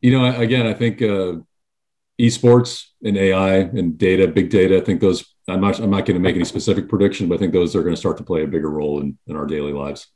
you 0.00 0.12
know, 0.12 0.24
again, 0.40 0.66
I 0.66 0.74
think 0.74 1.02
uh, 1.02 1.34
esports 2.20 2.86
and 3.02 3.16
AI 3.16 3.56
and 3.56 3.98
data, 3.98 4.28
big 4.28 4.50
data. 4.50 4.76
I 4.76 4.80
think 4.80 5.00
those. 5.00 5.24
I'm 5.48 5.60
not. 5.60 5.78
I'm 5.78 5.90
not 5.90 6.06
going 6.06 6.14
to 6.14 6.20
make 6.20 6.36
any 6.36 6.44
specific 6.44 6.88
prediction, 6.88 7.28
but 7.28 7.34
I 7.34 7.38
think 7.38 7.52
those 7.52 7.76
are 7.76 7.82
going 7.82 7.94
to 7.94 8.00
start 8.00 8.16
to 8.18 8.24
play 8.24 8.42
a 8.42 8.46
bigger 8.46 8.70
role 8.70 9.00
in, 9.00 9.18
in 9.26 9.36
our 9.36 9.46
daily 9.46 9.72
lives. 9.72 10.08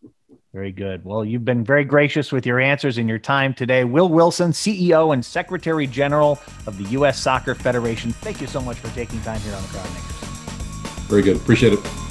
Very 0.54 0.72
good. 0.72 1.04
Well, 1.04 1.24
you've 1.24 1.44
been 1.44 1.62
very 1.62 1.84
gracious 1.84 2.32
with 2.32 2.46
your 2.46 2.58
answers 2.58 2.96
and 2.96 3.08
your 3.08 3.18
time 3.18 3.52
today. 3.52 3.84
Will 3.84 4.08
Wilson, 4.08 4.52
CEO 4.52 5.12
and 5.12 5.22
Secretary 5.22 5.86
General 5.86 6.40
of 6.66 6.78
the 6.78 6.84
U.S. 6.92 7.20
Soccer 7.20 7.54
Federation. 7.54 8.12
Thank 8.12 8.40
you 8.40 8.46
so 8.46 8.62
much 8.62 8.78
for 8.78 8.88
taking 8.94 9.20
time 9.20 9.40
here 9.40 9.54
on 9.54 9.62
the 9.62 9.68
Crowdmakers. 9.68 11.08
Very 11.08 11.22
good. 11.22 11.36
Appreciate 11.36 11.74
it. 11.74 12.07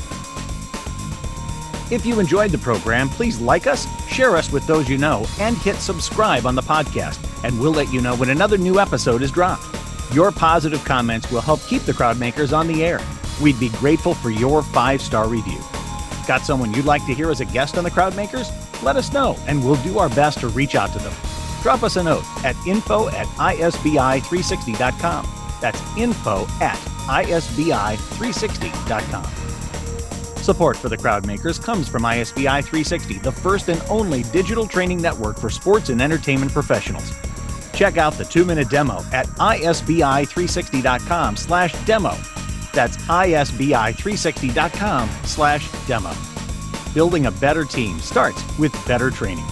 If 1.89 2.06
you 2.06 2.19
enjoyed 2.19 2.52
the 2.52 2.58
program, 2.58 3.08
please 3.08 3.39
like 3.39 3.65
us, 3.65 3.88
share 4.10 4.36
us 4.36 4.52
with 4.52 4.67
those 4.67 4.89
you 4.89 4.97
know, 4.97 5.26
and 5.39 5.58
hit 5.58 5.78
subscribe 5.78 6.45
on 6.45 6.54
the 6.54 6.62
podcast, 6.62 7.17
and 7.45 7.58
we'll 7.60 7.71
let 7.71 7.93
you 7.93 8.02
know 8.02 8.13
when 8.17 8.30
another 8.30 8.58
new 8.58 8.78
episode 8.78 9.21
is 9.21 9.32
dropped. 9.32 9.63
Your 10.13 10.34
positive 10.34 10.84
comments 10.84 11.32
will 11.32 11.39
help 11.39 11.62
keep 11.62 11.84
the 11.84 11.93
Crowdmakers 11.93 12.52
on 12.56 12.67
the 12.67 12.84
air. 12.84 13.00
We'd 13.41 13.58
be 13.60 13.69
grateful 13.69 14.15
for 14.15 14.30
your 14.30 14.63
five 14.63 15.02
star 15.02 15.30
review. 15.30 15.60
Got 16.28 16.41
someone 16.41 16.73
you'd 16.73 16.84
like 16.84 17.06
to 17.06 17.13
hear 17.13 17.32
as 17.32 17.39
a 17.39 17.45
guest 17.45 17.78
on 17.78 17.86
the 17.86 17.91
Crowdmakers? 17.91 18.52
Let 18.84 18.97
us 18.97 19.13
know, 19.13 19.38
and 19.47 19.63
we'll 19.63 19.82
do 19.84 19.97
our 19.97 20.10
best 20.10 20.41
to 20.41 20.50
reach 20.50 20.76
out 20.76 20.91
to 20.91 21.00
them. 21.00 21.13
Drop 21.62 21.84
us 21.84 21.95
a 21.95 22.04
note 22.04 22.26
at 22.43 22.58
info 22.67 23.08
at 23.10 23.28
isbi360.com. 23.28 25.26
That's 25.62 25.82
info 25.97 26.47
at 26.60 26.78
isbi360.com. 27.08 29.46
Support 30.47 30.77
for 30.77 30.88
the 30.88 30.95
Crowdmakers 30.95 31.62
comes 31.62 31.89
from 31.89 32.03
ISBI 32.03 32.63
360, 32.63 33.17
the 33.17 33.33
first 33.33 33.67
and 33.67 33.81
only 33.89 34.23
digital 34.23 34.65
training 34.65 35.01
network 35.01 35.38
for 35.38 35.49
sports 35.49 35.89
and 35.89 36.01
entertainment 36.01 36.53
professionals. 36.53 37.12
Check 37.73 37.97
out 37.97 38.13
the 38.13 38.23
two-minute 38.23 38.69
demo 38.69 39.03
at 39.12 39.27
isbi360.com 39.27 41.36
slash 41.36 41.73
demo. 41.83 42.15
That's 42.73 42.95
isbi360.com 42.95 45.10
slash 45.25 45.69
demo. 45.86 46.13
Building 46.93 47.25
a 47.25 47.31
better 47.31 47.65
team 47.65 47.99
starts 47.99 48.41
with 48.57 48.71
better 48.88 49.12
training. 49.12 49.43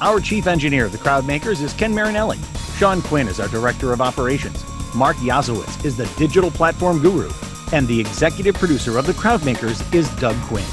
Our 0.00 0.18
chief 0.18 0.48
engineer 0.48 0.86
of 0.86 0.92
the 0.92 0.98
Crowd 0.98 1.24
Makers 1.24 1.60
is 1.60 1.72
Ken 1.72 1.94
Marinelli. 1.94 2.40
Sean 2.78 3.00
Quinn 3.00 3.28
is 3.28 3.38
our 3.38 3.46
director 3.46 3.92
of 3.92 4.00
operations. 4.00 4.64
Mark 4.92 5.18
Yazowitz 5.18 5.84
is 5.84 5.96
the 5.96 6.12
digital 6.18 6.50
platform 6.50 7.00
guru. 7.00 7.30
And 7.72 7.86
the 7.86 8.00
executive 8.00 8.54
producer 8.54 8.98
of 8.98 9.06
the 9.06 9.12
Crowdmakers 9.12 9.94
is 9.94 10.08
Doug 10.16 10.36
Quinn. 10.42 10.64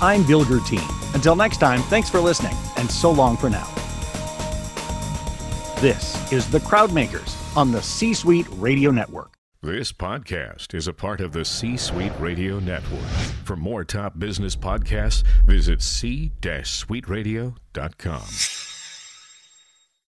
I'm 0.00 0.26
Bill 0.26 0.44
Guertin. 0.44 0.80
Until 1.14 1.36
next 1.36 1.58
time, 1.58 1.82
thanks 1.82 2.08
for 2.08 2.20
listening, 2.20 2.56
and 2.76 2.90
so 2.90 3.10
long 3.10 3.36
for 3.36 3.50
now. 3.50 3.66
This 5.80 6.32
is 6.32 6.50
the 6.50 6.60
Crowdmakers 6.60 7.36
on 7.56 7.72
the 7.72 7.82
C 7.82 8.14
Suite 8.14 8.46
Radio 8.52 8.90
Network. 8.90 9.32
This 9.62 9.92
podcast 9.92 10.74
is 10.74 10.88
a 10.88 10.94
part 10.94 11.20
of 11.20 11.32
the 11.32 11.44
C 11.44 11.76
Suite 11.76 12.12
Radio 12.18 12.60
Network. 12.60 13.04
For 13.44 13.56
more 13.56 13.84
top 13.84 14.18
business 14.18 14.56
podcasts, 14.56 15.22
visit 15.44 15.82
c-suiteradio.com. 15.82 18.69